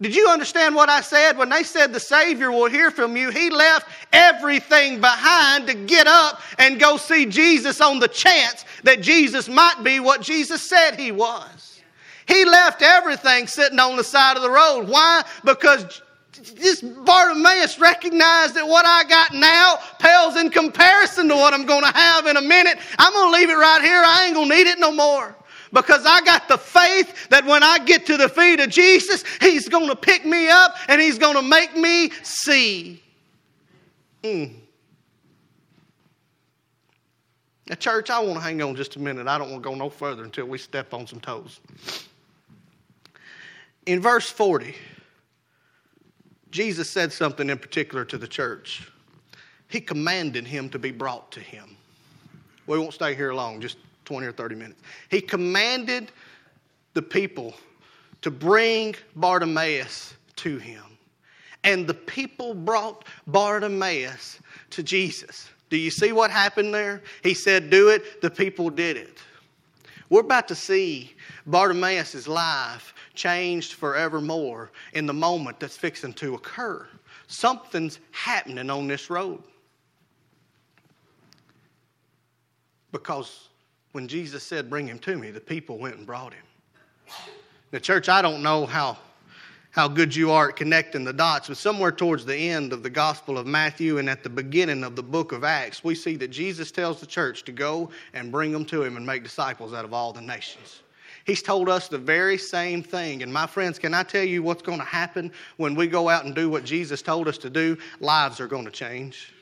Did 0.00 0.14
you 0.14 0.28
understand 0.28 0.76
what 0.76 0.88
I 0.88 1.00
said? 1.00 1.36
When 1.36 1.48
they 1.48 1.64
said 1.64 1.92
the 1.92 1.98
Savior 1.98 2.52
will 2.52 2.70
hear 2.70 2.92
from 2.92 3.16
you, 3.16 3.30
he 3.30 3.50
left 3.50 3.88
everything 4.12 5.00
behind 5.00 5.66
to 5.66 5.74
get 5.74 6.06
up 6.06 6.40
and 6.58 6.78
go 6.78 6.96
see 6.96 7.26
Jesus 7.26 7.80
on 7.80 7.98
the 7.98 8.06
chance 8.06 8.64
that 8.84 9.00
Jesus 9.00 9.48
might 9.48 9.82
be 9.82 9.98
what 9.98 10.22
Jesus 10.22 10.62
said 10.62 10.94
he 10.94 11.10
was. 11.10 11.80
He 12.26 12.44
left 12.44 12.82
everything 12.82 13.48
sitting 13.48 13.80
on 13.80 13.96
the 13.96 14.04
side 14.04 14.36
of 14.36 14.44
the 14.44 14.50
road. 14.50 14.86
Why? 14.86 15.24
Because 15.44 16.02
this 16.38 16.82
Bartimaeus 16.82 17.78
recognized 17.78 18.54
that 18.54 18.66
what 18.66 18.86
I 18.86 19.04
got 19.04 19.34
now 19.34 19.78
pales 19.98 20.36
in 20.36 20.50
comparison 20.50 21.28
to 21.28 21.34
what 21.34 21.54
I'm 21.54 21.66
going 21.66 21.84
to 21.84 21.92
have 21.92 22.26
in 22.26 22.36
a 22.36 22.40
minute. 22.40 22.78
I'm 22.98 23.12
going 23.12 23.32
to 23.32 23.38
leave 23.38 23.50
it 23.50 23.54
right 23.54 23.82
here. 23.82 24.02
I 24.04 24.26
ain't 24.26 24.34
going 24.34 24.48
to 24.48 24.54
need 24.54 24.66
it 24.66 24.78
no 24.78 24.92
more. 24.92 25.34
Because 25.72 26.06
I 26.06 26.22
got 26.22 26.48
the 26.48 26.56
faith 26.56 27.28
that 27.28 27.44
when 27.44 27.62
I 27.62 27.78
get 27.78 28.06
to 28.06 28.16
the 28.16 28.28
feet 28.28 28.60
of 28.60 28.70
Jesus, 28.70 29.22
He's 29.40 29.68
going 29.68 29.88
to 29.88 29.96
pick 29.96 30.24
me 30.24 30.48
up 30.48 30.76
and 30.88 31.00
He's 31.00 31.18
going 31.18 31.36
to 31.36 31.42
make 31.42 31.76
me 31.76 32.10
see. 32.22 33.02
Mm. 34.22 34.54
Now, 37.68 37.74
church, 37.74 38.08
I 38.08 38.18
want 38.20 38.34
to 38.34 38.40
hang 38.40 38.62
on 38.62 38.74
just 38.76 38.96
a 38.96 38.98
minute. 38.98 39.26
I 39.26 39.36
don't 39.36 39.50
want 39.50 39.62
to 39.62 39.68
go 39.68 39.74
no 39.74 39.90
further 39.90 40.24
until 40.24 40.46
we 40.46 40.56
step 40.56 40.94
on 40.94 41.06
some 41.06 41.20
toes. 41.20 41.60
In 43.84 44.00
verse 44.00 44.30
40, 44.30 44.74
Jesus 46.50 46.88
said 46.88 47.12
something 47.12 47.50
in 47.50 47.58
particular 47.58 48.04
to 48.06 48.18
the 48.18 48.28
church. 48.28 48.90
He 49.68 49.80
commanded 49.80 50.46
him 50.46 50.70
to 50.70 50.78
be 50.78 50.90
brought 50.90 51.30
to 51.32 51.40
him. 51.40 51.76
We 52.66 52.78
won't 52.78 52.94
stay 52.94 53.14
here 53.14 53.32
long, 53.34 53.60
just 53.60 53.76
20 54.04 54.26
or 54.26 54.32
30 54.32 54.54
minutes. 54.54 54.80
He 55.10 55.20
commanded 55.20 56.10
the 56.94 57.02
people 57.02 57.54
to 58.22 58.30
bring 58.30 58.94
Bartimaeus 59.16 60.14
to 60.36 60.58
him. 60.58 60.82
And 61.64 61.86
the 61.86 61.94
people 61.94 62.54
brought 62.54 63.04
Bartimaeus 63.26 64.38
to 64.70 64.82
Jesus. 64.82 65.48
Do 65.70 65.76
you 65.76 65.90
see 65.90 66.12
what 66.12 66.30
happened 66.30 66.72
there? 66.72 67.02
He 67.22 67.34
said, 67.34 67.68
Do 67.68 67.88
it. 67.88 68.22
The 68.22 68.30
people 68.30 68.70
did 68.70 68.96
it. 68.96 69.18
We're 70.08 70.20
about 70.20 70.48
to 70.48 70.54
see 70.54 71.14
Bartimaeus' 71.46 72.26
life 72.26 72.94
changed 73.18 73.74
forevermore 73.74 74.70
in 74.94 75.04
the 75.04 75.12
moment 75.12 75.58
that's 75.60 75.76
fixing 75.76 76.14
to 76.14 76.34
occur. 76.34 76.86
Something's 77.26 77.98
happening 78.12 78.70
on 78.70 78.86
this 78.86 79.10
road. 79.10 79.42
Because 82.92 83.48
when 83.92 84.08
Jesus 84.08 84.42
said, 84.42 84.70
Bring 84.70 84.86
him 84.86 84.98
to 85.00 85.16
me, 85.16 85.30
the 85.30 85.40
people 85.40 85.78
went 85.78 85.96
and 85.96 86.06
brought 86.06 86.32
him. 86.32 86.44
The 87.70 87.80
church, 87.80 88.08
I 88.08 88.22
don't 88.22 88.42
know 88.42 88.64
how, 88.64 88.96
how 89.72 89.88
good 89.88 90.14
you 90.14 90.30
are 90.30 90.50
at 90.50 90.56
connecting 90.56 91.04
the 91.04 91.12
dots, 91.12 91.48
but 91.48 91.58
somewhere 91.58 91.92
towards 91.92 92.24
the 92.24 92.36
end 92.36 92.72
of 92.72 92.82
the 92.82 92.88
Gospel 92.88 93.36
of 93.36 93.46
Matthew 93.46 93.98
and 93.98 94.08
at 94.08 94.22
the 94.22 94.30
beginning 94.30 94.84
of 94.84 94.96
the 94.96 95.02
book 95.02 95.32
of 95.32 95.44
Acts, 95.44 95.84
we 95.84 95.94
see 95.94 96.16
that 96.16 96.28
Jesus 96.28 96.70
tells 96.70 97.00
the 97.00 97.06
church 97.06 97.44
to 97.44 97.52
go 97.52 97.90
and 98.14 98.32
bring 98.32 98.52
them 98.52 98.64
to 98.66 98.82
him 98.82 98.96
and 98.96 99.04
make 99.04 99.22
disciples 99.22 99.74
out 99.74 99.84
of 99.84 99.92
all 99.92 100.14
the 100.14 100.22
nations. 100.22 100.80
He's 101.28 101.42
told 101.42 101.68
us 101.68 101.88
the 101.88 101.98
very 101.98 102.38
same 102.38 102.82
thing. 102.82 103.22
And 103.22 103.30
my 103.30 103.46
friends, 103.46 103.78
can 103.78 103.92
I 103.92 104.02
tell 104.02 104.24
you 104.24 104.42
what's 104.42 104.62
going 104.62 104.78
to 104.78 104.84
happen 104.84 105.30
when 105.58 105.74
we 105.74 105.86
go 105.86 106.08
out 106.08 106.24
and 106.24 106.34
do 106.34 106.48
what 106.48 106.64
Jesus 106.64 107.02
told 107.02 107.28
us 107.28 107.36
to 107.38 107.50
do? 107.50 107.76
Lives 108.00 108.40
are 108.40 108.46
going 108.46 108.64
to 108.64 108.70
change. 108.70 109.34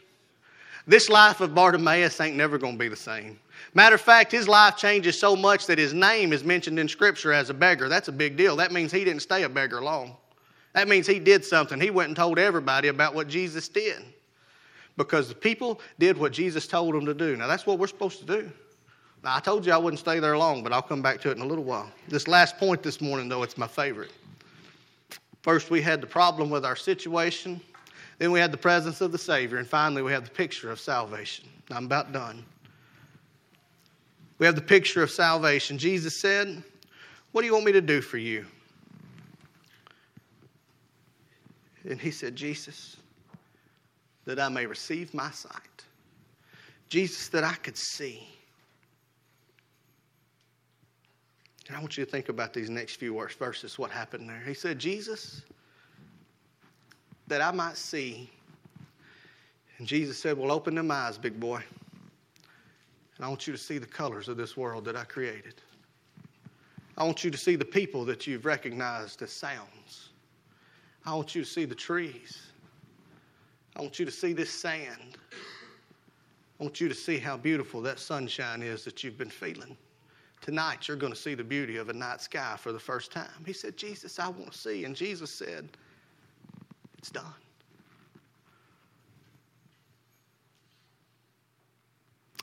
This 0.89 1.09
life 1.09 1.41
of 1.41 1.55
Bartimaeus 1.55 2.21
ain't 2.21 2.35
never 2.35 2.59
going 2.59 2.73
to 2.73 2.79
be 2.79 2.89
the 2.89 2.97
same. 2.97 3.39
Matter 3.73 3.95
of 3.95 4.01
fact, 4.01 4.33
his 4.33 4.49
life 4.49 4.77
changes 4.77 5.17
so 5.17 5.37
much 5.37 5.67
that 5.67 5.79
his 5.79 5.95
name 5.95 6.33
is 6.33 6.43
mentioned 6.43 6.81
in 6.81 6.89
Scripture 6.89 7.33
as 7.33 7.51
a 7.51 7.55
beggar. 7.55 7.89
That's 7.89 8.09
a 8.09 8.13
big 8.13 8.37
deal. 8.37 8.57
That 8.57 8.73
means 8.73 8.91
he 8.91 9.05
didn't 9.05 9.23
stay 9.23 9.45
a 9.45 9.49
beggar 9.49 9.81
long. 9.81 10.17
That 10.73 10.89
means 10.89 11.07
he 11.07 11.21
did 11.21 11.45
something. 11.45 11.81
He 11.81 11.91
went 11.91 12.09
and 12.09 12.17
told 12.17 12.41
everybody 12.41 12.89
about 12.89 13.15
what 13.15 13.29
Jesus 13.29 13.69
did 13.69 14.03
because 14.97 15.29
the 15.29 15.37
people 15.37 15.81
did 16.01 16.19
what 16.19 16.33
Jesus 16.33 16.67
told 16.67 16.97
them 16.97 17.07
to 17.07 17.15
do. 17.15 17.37
Now, 17.37 17.47
that's 17.47 17.65
what 17.65 17.79
we're 17.79 17.87
supposed 17.87 18.19
to 18.19 18.27
do. 18.27 18.51
I 19.27 19.41
told 19.41 19.67
you 19.67 19.73
I 19.73 19.77
wouldn't 19.77 19.99
stay 19.99 20.21
there 20.21 20.39
long, 20.39 20.63
but 20.63 20.73
I'll 20.73 20.83
come 20.83 21.03
back 21.03 21.21
to 21.23 21.31
it 21.31 21.37
in 21.37 21.43
a 21.43 21.47
little 21.47 21.65
while. 21.65 21.91
This 22.09 22.29
last 22.29 22.59
point 22.59 22.83
this 22.83 23.01
morning, 23.01 23.29
though, 23.29 23.43
it's 23.43 23.59
my 23.59 23.67
favorite. 23.67 24.13
First, 25.43 25.69
we 25.69 25.83
had 25.83 26.01
the 26.01 26.07
problem 26.07 26.49
with 26.49 26.65
our 26.65 26.77
situation. 26.77 27.61
Then 28.19 28.31
we 28.31 28.39
had 28.39 28.53
the 28.53 28.59
presence 28.59 29.01
of 29.01 29.11
the 29.11 29.19
Savior. 29.19 29.59
And 29.59 29.67
finally, 29.67 30.03
we 30.03 30.13
have 30.13 30.25
the 30.25 30.31
picture 30.31 30.71
of 30.71 30.79
salvation. 30.79 31.49
I'm 31.71 31.87
about 31.87 32.13
done. 32.13 32.45
We 34.39 34.47
have 34.47 34.55
the 34.55 34.63
picture 34.63 35.03
of 35.03 35.11
salvation. 35.11 35.79
Jesus 35.79 36.21
said, 36.21 36.63
What 37.33 37.41
do 37.43 37.47
you 37.47 37.53
want 37.53 37.65
me 37.65 37.73
to 37.73 37.81
do 37.81 38.01
for 38.01 38.19
you? 38.19 38.45
And 41.89 42.01
he 42.01 42.11
said, 42.11 42.37
Jesus, 42.37 42.97
that 44.25 44.39
I 44.39 44.49
may 44.49 44.67
receive 44.67 45.15
my 45.15 45.31
sight. 45.31 45.85
Jesus, 46.89 47.29
that 47.29 47.45
I 47.45 47.55
could 47.55 47.77
see. 47.77 48.29
And 51.69 51.77
I 51.77 51.81
want 51.81 51.97
you 51.97 52.05
to 52.05 52.11
think 52.11 52.29
about 52.29 52.53
these 52.53 52.71
next 52.71 52.97
few 52.97 53.13
words, 53.15 53.35
verses, 53.35 53.79
what 53.79 53.91
happened 53.91 54.29
there. 54.29 54.43
He 54.47 54.55
said, 54.55 54.79
Jesus, 54.79 55.43
that 57.27 57.41
I 57.41 57.51
might 57.51 57.77
see. 57.77 58.31
And 59.79 59.87
Jesus 59.87 60.19
said, 60.19 60.39
Well, 60.39 60.53
open 60.53 60.77
them 60.77 60.91
eyes, 60.91 61.19
big 61.19 61.41
boy. 61.41 61.61
And 63.17 63.25
I 63.25 63.29
want 63.29 63.47
you 63.47 63.53
to 63.53 63.59
see 63.59 63.79
the 63.79 63.87
colors 63.87 64.29
of 64.29 64.37
this 64.37 64.57
world 64.57 64.85
that 64.85 64.97
I 64.97 65.05
created. 65.05 65.55
I 66.99 67.05
want 67.05 67.25
you 67.25 67.31
to 67.31 67.39
see 67.39 67.57
the 67.57 67.65
people 67.65 68.05
that 68.05 68.27
you've 68.27 68.45
recognized 68.45 69.23
as 69.23 69.33
sounds. 69.33 70.11
I 71.05 71.15
want 71.15 71.35
you 71.35 71.43
to 71.43 71.49
see 71.49 71.65
the 71.65 71.75
trees. 71.75 72.43
I 73.75 73.83
want 73.83 73.99
you 73.99 74.07
to 74.07 74.13
see 74.13 74.33
this 74.33 74.51
sand. 74.51 75.19
I 76.59 76.63
want 76.63 76.81
you 76.81 76.89
to 76.89 76.95
see 76.95 77.19
how 77.19 77.37
beautiful 77.37 77.83
that 77.83 77.99
sunshine 77.99 78.63
is 78.63 78.85
that 78.85 79.05
you've 79.05 79.19
been 79.19 79.31
feeling. 79.31 79.77
Tonight, 80.41 80.87
you're 80.87 80.97
going 80.97 81.13
to 81.13 81.19
see 81.19 81.35
the 81.35 81.45
beauty 81.45 81.77
of 81.77 81.89
a 81.89 81.93
night 81.93 82.21
sky 82.21 82.57
for 82.59 82.73
the 82.73 82.79
first 82.79 83.11
time. 83.11 83.45
He 83.45 83.53
said, 83.53 83.77
Jesus, 83.77 84.19
I 84.19 84.29
want 84.29 84.53
to 84.53 84.59
see. 84.59 84.85
And 84.85 84.95
Jesus 84.95 85.31
said, 85.31 85.69
It's 86.99 87.11
done. 87.11 87.35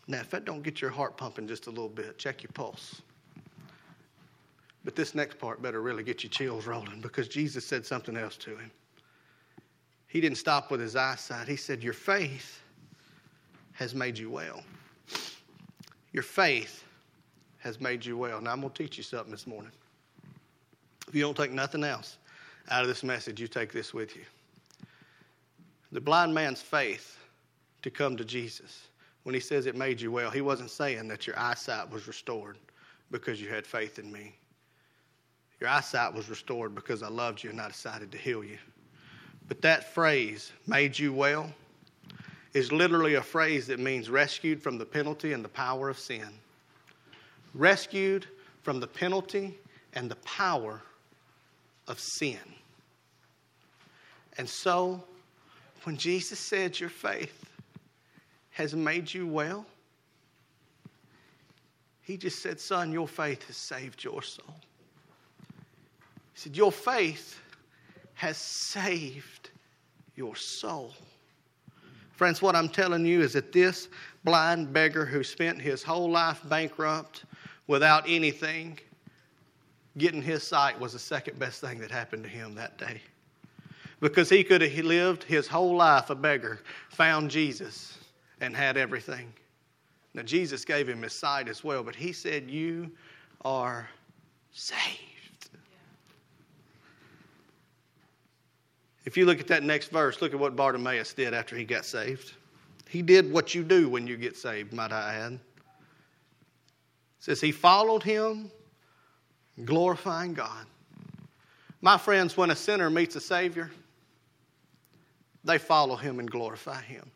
Now, 0.07 0.19
if 0.19 0.29
that 0.31 0.43
don't 0.43 0.63
get 0.63 0.81
your 0.81 0.91
heart 0.91 1.15
pumping 1.15 1.47
just 1.47 1.67
a 1.67 1.69
little 1.69 1.87
bit, 1.87 2.17
check 2.17 2.43
your 2.43 2.51
pulse. 2.53 3.01
But 4.83 4.95
this 4.95 5.15
next 5.15 5.39
part 5.39 5.61
better 5.61 5.81
really 5.81 6.03
get 6.03 6.23
your 6.23 6.29
chills 6.29 6.65
rolling 6.67 6.99
because 6.99 7.29
Jesus 7.29 7.65
said 7.65 7.85
something 7.85 8.17
else 8.17 8.35
to 8.37 8.51
him. 8.51 8.69
He 10.07 10.19
didn't 10.19 10.37
stop 10.37 10.69
with 10.69 10.81
his 10.81 10.95
eyesight. 10.95 11.47
He 11.47 11.55
said, 11.55 11.81
Your 11.81 11.93
faith 11.93 12.61
has 13.73 13.95
made 13.95 14.17
you 14.17 14.29
well. 14.29 14.63
Your 16.11 16.23
faith 16.23 16.83
has 17.63 17.79
made 17.79 18.05
you 18.05 18.17
well. 18.17 18.41
Now, 18.41 18.51
I'm 18.51 18.59
going 18.59 18.73
to 18.73 18.83
teach 18.83 18.97
you 18.97 19.03
something 19.03 19.31
this 19.31 19.47
morning. 19.47 19.71
If 21.07 21.15
you 21.15 21.21
don't 21.21 21.35
take 21.35 21.53
nothing 21.53 21.85
else 21.85 22.17
out 22.69 22.81
of 22.81 22.89
this 22.89 23.03
message, 23.03 23.39
you 23.39 23.47
take 23.47 23.71
this 23.71 23.93
with 23.93 24.17
you. 24.17 24.23
The 25.93 26.01
blind 26.01 26.33
man's 26.33 26.61
faith 26.61 27.17
to 27.83 27.89
come 27.89 28.17
to 28.17 28.25
Jesus, 28.25 28.87
when 29.23 29.33
he 29.33 29.39
says 29.39 29.65
it 29.65 29.77
made 29.77 30.01
you 30.01 30.11
well, 30.11 30.29
he 30.29 30.41
wasn't 30.41 30.71
saying 30.71 31.07
that 31.07 31.25
your 31.25 31.39
eyesight 31.39 31.89
was 31.89 32.05
restored 32.05 32.57
because 33.11 33.41
you 33.41 33.47
had 33.47 33.65
faith 33.65 33.97
in 33.97 34.11
me. 34.11 34.35
Your 35.61 35.69
eyesight 35.69 36.13
was 36.13 36.29
restored 36.29 36.75
because 36.75 37.01
I 37.01 37.07
loved 37.07 37.43
you 37.43 37.49
and 37.49 37.61
I 37.61 37.69
decided 37.69 38.11
to 38.11 38.17
heal 38.17 38.43
you. 38.43 38.57
But 39.47 39.61
that 39.61 39.93
phrase, 39.93 40.51
made 40.67 40.99
you 40.99 41.13
well, 41.13 41.49
is 42.53 42.73
literally 42.73 43.15
a 43.15 43.21
phrase 43.21 43.67
that 43.67 43.79
means 43.79 44.09
rescued 44.09 44.61
from 44.61 44.77
the 44.77 44.85
penalty 44.85 45.31
and 45.31 45.45
the 45.45 45.49
power 45.49 45.87
of 45.87 45.97
sin 45.97 46.27
rescued 47.53 48.27
from 48.61 48.79
the 48.79 48.87
penalty 48.87 49.57
and 49.93 50.09
the 50.09 50.15
power 50.17 50.81
of 51.87 51.99
sin. 51.99 52.39
And 54.37 54.49
so, 54.49 55.03
when 55.83 55.97
Jesus 55.97 56.39
said, 56.39 56.79
Your 56.79 56.89
faith 56.89 57.45
has 58.51 58.73
made 58.73 59.13
you 59.13 59.27
well, 59.27 59.65
he 62.01 62.17
just 62.17 62.41
said, 62.41 62.59
Son, 62.59 62.91
your 62.91 63.07
faith 63.07 63.45
has 63.47 63.57
saved 63.57 64.03
your 64.03 64.21
soul. 64.21 64.55
He 66.33 66.39
said, 66.39 66.57
Your 66.57 66.71
faith 66.71 67.39
has 68.15 68.37
saved 68.37 69.49
your 70.15 70.35
soul. 70.35 70.93
Friends, 72.11 72.41
what 72.41 72.55
I'm 72.55 72.69
telling 72.69 73.05
you 73.05 73.21
is 73.21 73.33
that 73.33 73.51
this 73.51 73.89
blind 74.23 74.71
beggar 74.71 75.05
who 75.05 75.23
spent 75.23 75.61
his 75.61 75.81
whole 75.81 76.09
life 76.09 76.41
bankrupt, 76.45 77.25
without 77.67 78.03
anything, 78.07 78.79
getting 79.97 80.21
his 80.21 80.43
sight 80.43 80.79
was 80.79 80.93
the 80.93 80.99
second 80.99 81.39
best 81.39 81.61
thing 81.61 81.79
that 81.79 81.91
happened 81.91 82.23
to 82.23 82.29
him 82.29 82.55
that 82.55 82.77
day. 82.77 83.01
Because 83.99 84.29
he 84.29 84.43
could 84.43 84.61
have 84.61 84.85
lived 84.85 85.23
his 85.23 85.47
whole 85.47 85.75
life 85.75 86.09
a 86.09 86.15
beggar, 86.15 86.59
found 86.89 87.31
Jesus, 87.31 87.97
and 88.41 88.55
had 88.55 88.75
everything. 88.75 89.31
Now, 90.13 90.23
Jesus 90.23 90.65
gave 90.65 90.89
him 90.89 91.01
his 91.01 91.13
sight 91.13 91.47
as 91.47 91.63
well, 91.63 91.83
but 91.83 91.95
he 91.95 92.11
said, 92.11 92.49
You 92.49 92.91
are 93.45 93.89
saved. 94.51 95.49
If 99.05 99.17
you 99.17 99.25
look 99.25 99.39
at 99.39 99.47
that 99.47 99.63
next 99.63 99.89
verse, 99.89 100.21
look 100.21 100.33
at 100.33 100.39
what 100.39 100.55
Bartimaeus 100.55 101.13
did 101.13 101.33
after 101.33 101.55
he 101.55 101.65
got 101.65 101.85
saved. 101.85 102.33
He 102.89 103.01
did 103.01 103.31
what 103.31 103.55
you 103.55 103.63
do 103.63 103.89
when 103.89 104.05
you 104.05 104.17
get 104.17 104.37
saved, 104.37 104.71
might 104.71 104.91
I 104.91 105.15
add 105.15 105.39
says 107.23 107.39
he 107.39 107.53
followed 107.53 108.03
him, 108.03 108.51
glorifying 109.63 110.33
God. 110.33 110.65
My 111.79 111.97
friends, 111.97 112.35
when 112.35 112.51
a 112.51 112.55
sinner 112.55 112.89
meets 112.89 113.15
a 113.15 113.21
Savior, 113.21 113.71
they 115.45 115.57
follow 115.57 115.95
him 115.95 116.19
and 116.19 116.29
glorify 116.29 116.81
him. 116.81 117.09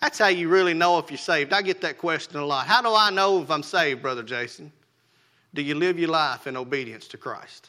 That's 0.00 0.18
how 0.18 0.28
you 0.28 0.48
really 0.48 0.72
know 0.72 0.98
if 0.98 1.10
you're 1.10 1.18
saved. 1.18 1.52
I 1.52 1.60
get 1.60 1.82
that 1.82 1.98
question 1.98 2.38
a 2.38 2.46
lot. 2.46 2.66
How 2.66 2.80
do 2.80 2.94
I 2.94 3.10
know 3.10 3.42
if 3.42 3.50
I'm 3.50 3.62
saved, 3.62 4.00
Brother 4.00 4.22
Jason? 4.22 4.72
Do 5.52 5.60
you 5.60 5.74
live 5.74 5.98
your 5.98 6.08
life 6.08 6.46
in 6.46 6.56
obedience 6.56 7.06
to 7.08 7.18
Christ? 7.18 7.68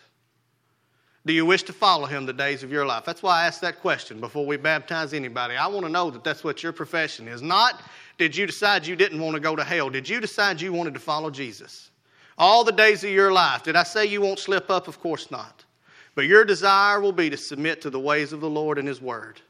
Do 1.26 1.34
you 1.34 1.46
wish 1.46 1.64
to 1.64 1.74
follow 1.74 2.06
him 2.06 2.26
the 2.26 2.32
days 2.32 2.64
of 2.64 2.72
your 2.72 2.86
life? 2.86 3.04
That's 3.04 3.22
why 3.22 3.42
I 3.42 3.48
ask 3.48 3.60
that 3.62 3.82
question 3.82 4.22
before 4.22 4.46
we 4.46 4.56
baptize 4.56 5.14
anybody. 5.14 5.58
I 5.58 5.68
want 5.68 5.86
to 5.86 5.92
know 5.92 6.10
that 6.10 6.24
that's 6.24 6.42
what 6.46 6.64
your 6.64 6.72
profession 6.72 7.28
is. 7.28 7.42
Not 7.42 7.82
did 8.22 8.36
you 8.36 8.46
decide 8.46 8.86
you 8.86 8.96
didn't 8.96 9.20
want 9.20 9.34
to 9.34 9.40
go 9.40 9.56
to 9.56 9.64
hell? 9.64 9.90
Did 9.90 10.08
you 10.08 10.22
decide 10.22 10.62
you 10.62 10.72
wanted 10.72 10.94
to 10.94 11.00
follow 11.00 11.32
Jesus? 11.32 11.90
All 12.38 12.64
the 12.64 12.72
days 12.72 13.04
of 13.04 13.10
your 13.10 13.32
life. 13.32 13.64
Did 13.64 13.76
I 13.76 13.82
say 13.82 14.06
you 14.06 14.22
won't 14.22 14.38
slip 14.38 14.70
up? 14.70 14.88
Of 14.88 15.00
course 15.00 15.32
not. 15.32 15.66
But 16.14 16.28
your 16.28 16.46
desire 16.46 17.02
will 17.02 17.14
be 17.14 17.32
to 17.32 17.38
submit 17.38 17.82
to 17.82 17.90
the 17.90 18.00
ways 18.00 18.32
of 18.32 18.40
the 18.40 18.48
Lord 18.48 18.78
and 18.78 18.88
His 18.88 19.02
Word. 19.02 19.42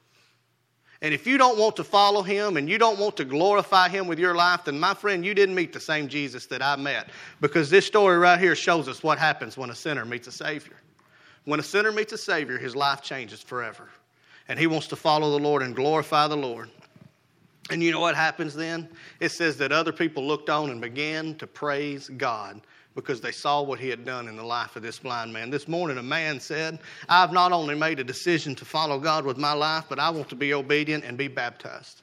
And 1.01 1.13
if 1.13 1.27
you 1.27 1.37
don't 1.37 1.59
want 1.59 1.75
to 1.75 1.83
follow 1.83 2.21
Him 2.21 2.55
and 2.55 2.69
you 2.69 2.77
don't 2.77 2.97
want 2.97 3.17
to 3.17 3.25
glorify 3.25 3.89
Him 3.89 4.07
with 4.07 4.19
your 4.19 4.35
life, 4.35 4.63
then 4.63 4.79
my 4.79 4.93
friend, 4.93 5.25
you 5.25 5.33
didn't 5.33 5.55
meet 5.55 5.73
the 5.73 5.79
same 5.81 6.07
Jesus 6.07 6.45
that 6.45 6.61
I 6.61 6.77
met. 6.77 7.09
Because 7.41 7.69
this 7.69 7.85
story 7.85 8.17
right 8.17 8.39
here 8.39 8.55
shows 8.55 8.87
us 8.87 9.03
what 9.03 9.19
happens 9.19 9.57
when 9.57 9.69
a 9.69 9.75
sinner 9.75 10.05
meets 10.05 10.27
a 10.27 10.31
Savior. 10.31 10.77
When 11.43 11.59
a 11.59 11.63
sinner 11.63 11.91
meets 11.91 12.13
a 12.13 12.17
Savior, 12.17 12.57
his 12.57 12.73
life 12.73 13.01
changes 13.01 13.41
forever. 13.41 13.89
And 14.47 14.57
he 14.57 14.67
wants 14.67 14.87
to 14.87 14.95
follow 14.95 15.37
the 15.37 15.43
Lord 15.43 15.61
and 15.61 15.75
glorify 15.75 16.29
the 16.29 16.37
Lord. 16.37 16.69
And 17.69 17.81
you 17.81 17.91
know 17.91 17.99
what 17.99 18.15
happens 18.15 18.53
then? 18.53 18.89
It 19.19 19.29
says 19.29 19.57
that 19.57 19.71
other 19.71 19.91
people 19.91 20.25
looked 20.25 20.49
on 20.49 20.71
and 20.71 20.81
began 20.81 21.35
to 21.35 21.47
praise 21.47 22.09
God 22.09 22.61
because 22.95 23.21
they 23.21 23.31
saw 23.31 23.61
what 23.61 23.79
he 23.79 23.87
had 23.87 24.03
done 24.03 24.27
in 24.27 24.35
the 24.35 24.43
life 24.43 24.75
of 24.75 24.81
this 24.81 24.99
blind 24.99 25.31
man. 25.31 25.49
This 25.49 25.67
morning, 25.67 25.97
a 25.97 26.03
man 26.03 26.39
said, 26.39 26.79
I've 27.07 27.31
not 27.31 27.51
only 27.51 27.75
made 27.75 27.99
a 27.99 28.03
decision 28.03 28.55
to 28.55 28.65
follow 28.65 28.99
God 28.99 29.25
with 29.25 29.37
my 29.37 29.53
life, 29.53 29.85
but 29.87 29.99
I 29.99 30.09
want 30.09 30.27
to 30.29 30.35
be 30.35 30.53
obedient 30.53 31.05
and 31.05 31.17
be 31.17 31.27
baptized. 31.27 32.01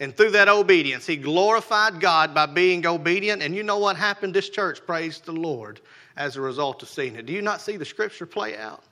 And 0.00 0.14
through 0.14 0.32
that 0.32 0.48
obedience, 0.48 1.06
he 1.06 1.16
glorified 1.16 2.00
God 2.00 2.34
by 2.34 2.46
being 2.46 2.84
obedient. 2.84 3.42
And 3.42 3.54
you 3.54 3.62
know 3.62 3.78
what 3.78 3.96
happened? 3.96 4.34
This 4.34 4.50
church 4.50 4.84
praised 4.84 5.24
the 5.24 5.32
Lord 5.32 5.80
as 6.16 6.36
a 6.36 6.40
result 6.40 6.82
of 6.82 6.88
seeing 6.88 7.14
it. 7.16 7.26
Do 7.26 7.32
you 7.32 7.42
not 7.42 7.60
see 7.60 7.76
the 7.76 7.84
scripture 7.84 8.26
play 8.26 8.56
out? 8.56 8.82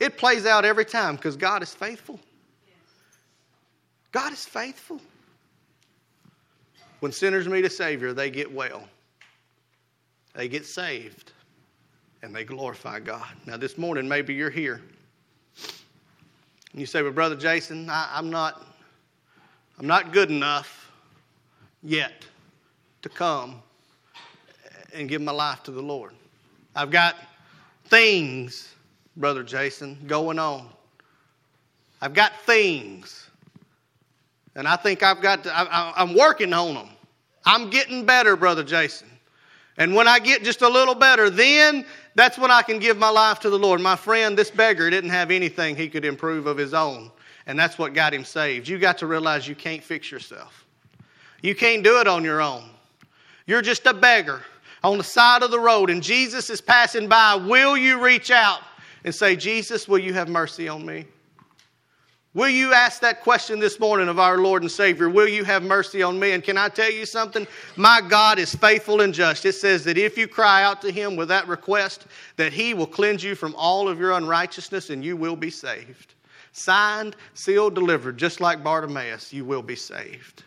It 0.00 0.18
plays 0.18 0.44
out 0.44 0.64
every 0.64 0.84
time 0.84 1.16
because 1.16 1.36
God 1.36 1.62
is 1.62 1.72
faithful. 1.72 2.18
God 4.10 4.32
is 4.32 4.44
faithful. 4.44 5.00
When 7.02 7.10
sinners 7.10 7.48
meet 7.48 7.64
a 7.64 7.68
Savior, 7.68 8.12
they 8.12 8.30
get 8.30 8.52
well. 8.52 8.84
they 10.36 10.46
get 10.46 10.64
saved 10.64 11.32
and 12.22 12.32
they 12.32 12.44
glorify 12.44 13.00
God. 13.00 13.26
Now, 13.44 13.56
this 13.56 13.76
morning, 13.76 14.08
maybe 14.08 14.34
you're 14.34 14.50
here. 14.50 14.80
And 16.70 16.80
you 16.80 16.86
say, 16.86 17.02
Well, 17.02 17.10
Brother 17.10 17.34
Jason, 17.34 17.90
I, 17.90 18.08
I'm, 18.14 18.30
not, 18.30 18.64
I'm 19.80 19.86
not 19.88 20.12
good 20.12 20.30
enough 20.30 20.92
yet 21.82 22.24
to 23.02 23.08
come 23.08 23.60
and 24.94 25.08
give 25.08 25.22
my 25.22 25.32
life 25.32 25.64
to 25.64 25.72
the 25.72 25.82
Lord. 25.82 26.12
I've 26.76 26.92
got 26.92 27.16
things, 27.86 28.76
Brother 29.16 29.42
Jason, 29.42 29.98
going 30.06 30.38
on. 30.38 30.68
I've 32.00 32.14
got 32.14 32.40
things. 32.42 33.28
And 34.54 34.68
I 34.68 34.76
think 34.76 35.02
I've 35.02 35.20
got 35.20 35.42
to, 35.42 35.52
I, 35.52 35.92
I'm 35.96 36.14
working 36.14 36.52
on 36.52 36.74
them. 36.74 36.88
I'm 37.44 37.70
getting 37.70 38.06
better, 38.06 38.36
Brother 38.36 38.62
Jason. 38.62 39.08
And 39.78 39.94
when 39.94 40.06
I 40.06 40.18
get 40.18 40.44
just 40.44 40.62
a 40.62 40.68
little 40.68 40.94
better, 40.94 41.30
then 41.30 41.86
that's 42.14 42.38
when 42.38 42.50
I 42.50 42.62
can 42.62 42.78
give 42.78 42.98
my 42.98 43.08
life 43.08 43.40
to 43.40 43.50
the 43.50 43.58
Lord. 43.58 43.80
My 43.80 43.96
friend, 43.96 44.36
this 44.36 44.50
beggar 44.50 44.90
didn't 44.90 45.10
have 45.10 45.30
anything 45.30 45.76
he 45.76 45.88
could 45.88 46.04
improve 46.04 46.46
of 46.46 46.56
his 46.56 46.74
own. 46.74 47.10
And 47.46 47.58
that's 47.58 47.78
what 47.78 47.94
got 47.94 48.14
him 48.14 48.24
saved. 48.24 48.68
You 48.68 48.78
got 48.78 48.98
to 48.98 49.06
realize 49.06 49.48
you 49.48 49.54
can't 49.54 49.82
fix 49.82 50.10
yourself. 50.10 50.66
You 51.40 51.54
can't 51.54 51.82
do 51.82 52.00
it 52.00 52.06
on 52.06 52.22
your 52.22 52.40
own. 52.40 52.64
You're 53.46 53.62
just 53.62 53.86
a 53.86 53.94
beggar 53.94 54.42
on 54.84 54.98
the 54.98 55.04
side 55.04 55.42
of 55.42 55.50
the 55.50 55.58
road, 55.58 55.90
and 55.90 56.02
Jesus 56.02 56.50
is 56.50 56.60
passing 56.60 57.08
by. 57.08 57.34
Will 57.34 57.76
you 57.76 58.02
reach 58.02 58.30
out 58.30 58.60
and 59.04 59.14
say, 59.14 59.34
Jesus, 59.34 59.88
will 59.88 59.98
you 59.98 60.12
have 60.12 60.28
mercy 60.28 60.68
on 60.68 60.84
me? 60.86 61.06
Will 62.34 62.48
you 62.48 62.72
ask 62.72 63.02
that 63.02 63.20
question 63.20 63.60
this 63.60 63.78
morning 63.78 64.08
of 64.08 64.18
our 64.18 64.38
Lord 64.38 64.62
and 64.62 64.70
Savior? 64.70 65.10
Will 65.10 65.28
you 65.28 65.44
have 65.44 65.62
mercy 65.62 66.02
on 66.02 66.18
me? 66.18 66.32
And 66.32 66.42
can 66.42 66.56
I 66.56 66.70
tell 66.70 66.90
you 66.90 67.04
something? 67.04 67.46
My 67.76 68.00
God 68.00 68.38
is 68.38 68.54
faithful 68.54 69.02
and 69.02 69.12
just. 69.12 69.44
It 69.44 69.52
says 69.52 69.84
that 69.84 69.98
if 69.98 70.16
you 70.16 70.26
cry 70.26 70.62
out 70.62 70.80
to 70.80 70.90
Him 70.90 71.14
with 71.14 71.28
that 71.28 71.46
request, 71.46 72.06
that 72.36 72.54
He 72.54 72.72
will 72.72 72.86
cleanse 72.86 73.22
you 73.22 73.34
from 73.34 73.54
all 73.54 73.86
of 73.86 73.98
your 74.00 74.12
unrighteousness 74.12 74.88
and 74.88 75.04
you 75.04 75.14
will 75.14 75.36
be 75.36 75.50
saved. 75.50 76.14
Signed, 76.52 77.16
sealed, 77.34 77.74
delivered, 77.74 78.16
just 78.16 78.40
like 78.40 78.64
Bartimaeus, 78.64 79.30
you 79.30 79.44
will 79.44 79.62
be 79.62 79.76
saved. 79.76 80.42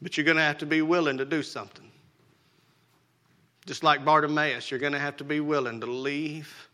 But 0.00 0.16
you're 0.16 0.24
going 0.24 0.36
to 0.36 0.42
have 0.42 0.58
to 0.58 0.66
be 0.66 0.82
willing 0.82 1.18
to 1.18 1.24
do 1.24 1.44
something. 1.44 1.88
Just 3.66 3.84
like 3.84 4.04
Bartimaeus, 4.04 4.68
you're 4.68 4.80
going 4.80 4.94
to 4.94 4.98
have 4.98 5.16
to 5.18 5.24
be 5.24 5.38
willing 5.38 5.80
to 5.80 5.86
leave 5.86 6.68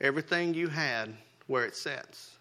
everything 0.00 0.54
you 0.54 0.68
had 0.68 1.12
where 1.50 1.64
it 1.64 1.74
sits 1.74 2.38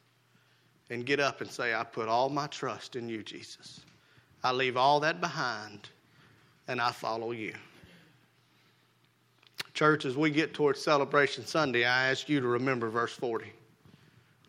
and 0.92 1.04
get 1.04 1.20
up 1.20 1.42
and 1.42 1.50
say, 1.50 1.74
I 1.74 1.84
put 1.84 2.08
all 2.08 2.30
my 2.30 2.46
trust 2.46 2.96
in 2.96 3.10
you, 3.10 3.24
Jesus. 3.24 3.82
I 4.44 4.52
leave 4.52 4.78
all 4.78 5.00
that 5.00 5.20
behind 5.20 5.90
and 6.68 6.80
I 6.80 6.92
follow 6.92 7.32
you. 7.32 7.56
Church, 9.74 10.06
as 10.06 10.16
we 10.16 10.30
get 10.30 10.54
towards 10.54 10.80
Celebration 10.80 11.44
Sunday, 11.44 11.86
I 11.86 12.12
ask 12.12 12.30
you 12.30 12.40
to 12.40 12.48
remember 12.48 12.88
verse 12.88 13.14
40. 13.14 13.52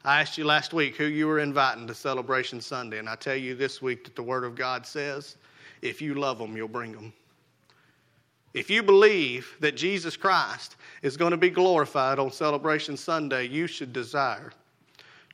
I 0.05 0.21
asked 0.21 0.37
you 0.37 0.45
last 0.45 0.75
week 0.75 0.95
who 0.95 1.07
you 1.07 1.27
were 1.27 1.39
inviting 1.39 1.87
to 1.87 1.95
Celebration 1.95 2.61
Sunday, 2.61 2.99
and 2.99 3.09
I 3.09 3.15
tell 3.15 3.37
you 3.37 3.55
this 3.55 3.81
week 3.81 4.05
that 4.05 4.15
the 4.15 4.23
Word 4.23 4.45
of 4.45 4.55
God 4.55 4.87
says 4.87 5.37
if 5.81 6.03
you 6.03 6.15
love 6.15 6.37
them, 6.37 6.55
you'll 6.55 6.69
bring 6.69 6.93
them. 6.93 7.15
If 8.53 8.69
you 8.69 8.83
believe 8.83 9.55
that 9.61 9.77
Jesus 9.77 10.17
Christ 10.17 10.77
is 11.03 11.17
going 11.17 11.31
to 11.31 11.37
be 11.37 11.51
glorified 11.51 12.19
on 12.19 12.33
Celebration 12.33 12.97
Sunday, 12.97 13.47
you 13.47 13.67
should 13.67 13.93
desire 13.93 14.53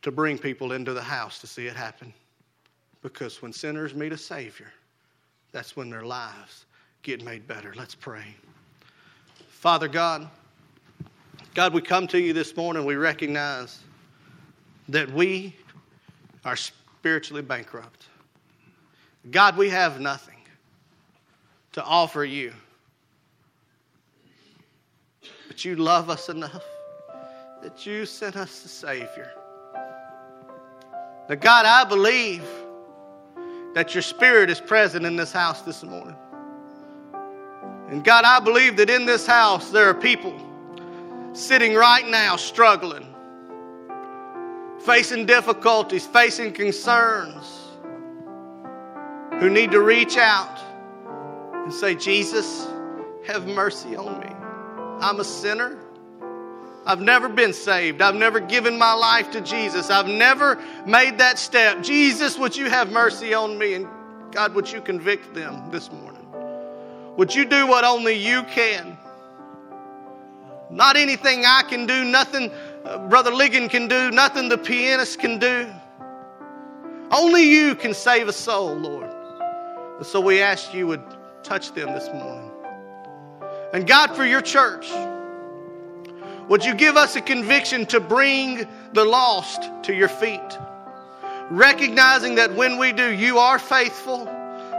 to 0.02 0.10
bring 0.10 0.38
people 0.38 0.72
into 0.72 0.92
the 0.92 1.02
house 1.02 1.40
to 1.40 1.46
see 1.46 1.66
it 1.66 1.74
happen. 1.74 2.12
Because 3.02 3.40
when 3.40 3.52
sinners 3.52 3.94
meet 3.94 4.12
a 4.12 4.18
Savior, 4.18 4.70
that's 5.52 5.76
when 5.76 5.88
their 5.88 6.04
lives 6.04 6.66
get 7.02 7.24
made 7.24 7.46
better. 7.46 7.72
Let's 7.76 7.94
pray. 7.94 8.34
Father 9.48 9.88
God, 9.88 10.28
God, 11.54 11.72
we 11.72 11.80
come 11.80 12.06
to 12.08 12.20
you 12.20 12.34
this 12.34 12.54
morning. 12.56 12.84
We 12.84 12.96
recognize 12.96 13.80
that 14.88 15.10
we 15.10 15.56
are 16.44 16.56
spiritually 16.56 17.42
bankrupt. 17.42 18.06
God, 19.30 19.56
we 19.56 19.70
have 19.70 20.00
nothing 20.00 20.38
to 21.72 21.82
offer 21.82 22.24
you. 22.24 22.52
You 25.64 25.76
love 25.76 26.10
us 26.10 26.28
enough 26.28 26.64
that 27.62 27.86
you 27.86 28.06
sent 28.06 28.36
us 28.36 28.60
the 28.60 28.68
Savior. 28.68 29.32
Now, 31.28 31.34
God, 31.34 31.66
I 31.66 31.84
believe 31.84 32.46
that 33.74 33.94
your 33.94 34.02
Spirit 34.02 34.48
is 34.50 34.60
present 34.60 35.04
in 35.04 35.16
this 35.16 35.32
house 35.32 35.62
this 35.62 35.82
morning. 35.82 36.16
And 37.88 38.04
God, 38.04 38.24
I 38.24 38.38
believe 38.38 38.76
that 38.76 38.90
in 38.90 39.06
this 39.06 39.26
house 39.26 39.70
there 39.70 39.88
are 39.88 39.94
people 39.94 40.38
sitting 41.32 41.74
right 41.74 42.06
now 42.06 42.36
struggling, 42.36 43.06
facing 44.80 45.26
difficulties, 45.26 46.06
facing 46.06 46.52
concerns, 46.52 47.62
who 49.40 49.50
need 49.50 49.72
to 49.72 49.80
reach 49.80 50.16
out 50.16 50.58
and 51.52 51.72
say, 51.72 51.94
Jesus, 51.94 52.68
have 53.26 53.46
mercy 53.46 53.96
on 53.96 54.20
me. 54.20 54.45
I'm 55.00 55.20
a 55.20 55.24
sinner. 55.24 55.78
I've 56.86 57.00
never 57.00 57.28
been 57.28 57.52
saved. 57.52 58.00
I've 58.00 58.14
never 58.14 58.38
given 58.38 58.78
my 58.78 58.94
life 58.94 59.32
to 59.32 59.40
Jesus. 59.40 59.90
I've 59.90 60.06
never 60.06 60.62
made 60.86 61.18
that 61.18 61.38
step. 61.38 61.82
Jesus, 61.82 62.38
would 62.38 62.56
you 62.56 62.70
have 62.70 62.92
mercy 62.92 63.34
on 63.34 63.58
me? 63.58 63.74
And 63.74 63.88
God, 64.30 64.54
would 64.54 64.70
you 64.70 64.80
convict 64.80 65.34
them 65.34 65.70
this 65.70 65.90
morning? 65.90 66.24
Would 67.16 67.34
you 67.34 67.44
do 67.44 67.66
what 67.66 67.84
only 67.84 68.14
you 68.14 68.44
can? 68.44 68.96
Not 70.70 70.96
anything 70.96 71.44
I 71.44 71.62
can 71.62 71.86
do, 71.86 72.04
nothing 72.04 72.50
uh, 72.84 72.98
Brother 73.08 73.30
Ligon 73.30 73.70
can 73.70 73.88
do, 73.88 74.10
nothing 74.10 74.48
the 74.48 74.58
pianist 74.58 75.18
can 75.18 75.38
do. 75.38 75.68
Only 77.10 77.48
you 77.48 77.74
can 77.74 77.94
save 77.94 78.28
a 78.28 78.32
soul, 78.32 78.74
Lord. 78.74 79.10
And 79.96 80.06
so 80.06 80.20
we 80.20 80.40
ask 80.40 80.74
you 80.74 80.86
would 80.88 81.02
touch 81.42 81.72
them 81.72 81.92
this 81.92 82.08
morning. 82.08 82.45
And 83.76 83.86
God, 83.86 84.16
for 84.16 84.24
your 84.24 84.40
church, 84.40 84.90
would 86.48 86.64
you 86.64 86.74
give 86.74 86.96
us 86.96 87.14
a 87.14 87.20
conviction 87.20 87.84
to 87.86 88.00
bring 88.00 88.66
the 88.94 89.04
lost 89.04 89.68
to 89.82 89.94
your 89.94 90.08
feet? 90.08 90.58
Recognizing 91.50 92.36
that 92.36 92.54
when 92.54 92.78
we 92.78 92.92
do, 92.92 93.12
you 93.12 93.36
are 93.36 93.58
faithful 93.58 94.24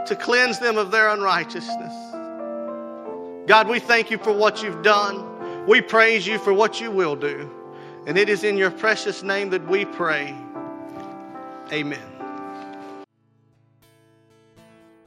to 0.07 0.17
cleanse 0.19 0.57
them 0.57 0.79
of 0.79 0.89
their 0.89 1.09
unrighteousness. 1.09 1.93
God, 3.45 3.69
we 3.69 3.79
thank 3.79 4.09
you 4.09 4.17
for 4.17 4.31
what 4.31 4.63
you've 4.63 4.81
done. 4.81 5.67
We 5.67 5.79
praise 5.79 6.25
you 6.25 6.39
for 6.39 6.51
what 6.51 6.81
you 6.81 6.89
will 6.89 7.15
do. 7.15 7.51
And 8.07 8.17
it 8.17 8.29
is 8.29 8.43
in 8.43 8.57
your 8.57 8.71
precious 8.71 9.21
name 9.21 9.51
that 9.51 9.67
we 9.67 9.85
pray. 9.85 10.35
Amen. 11.71 12.16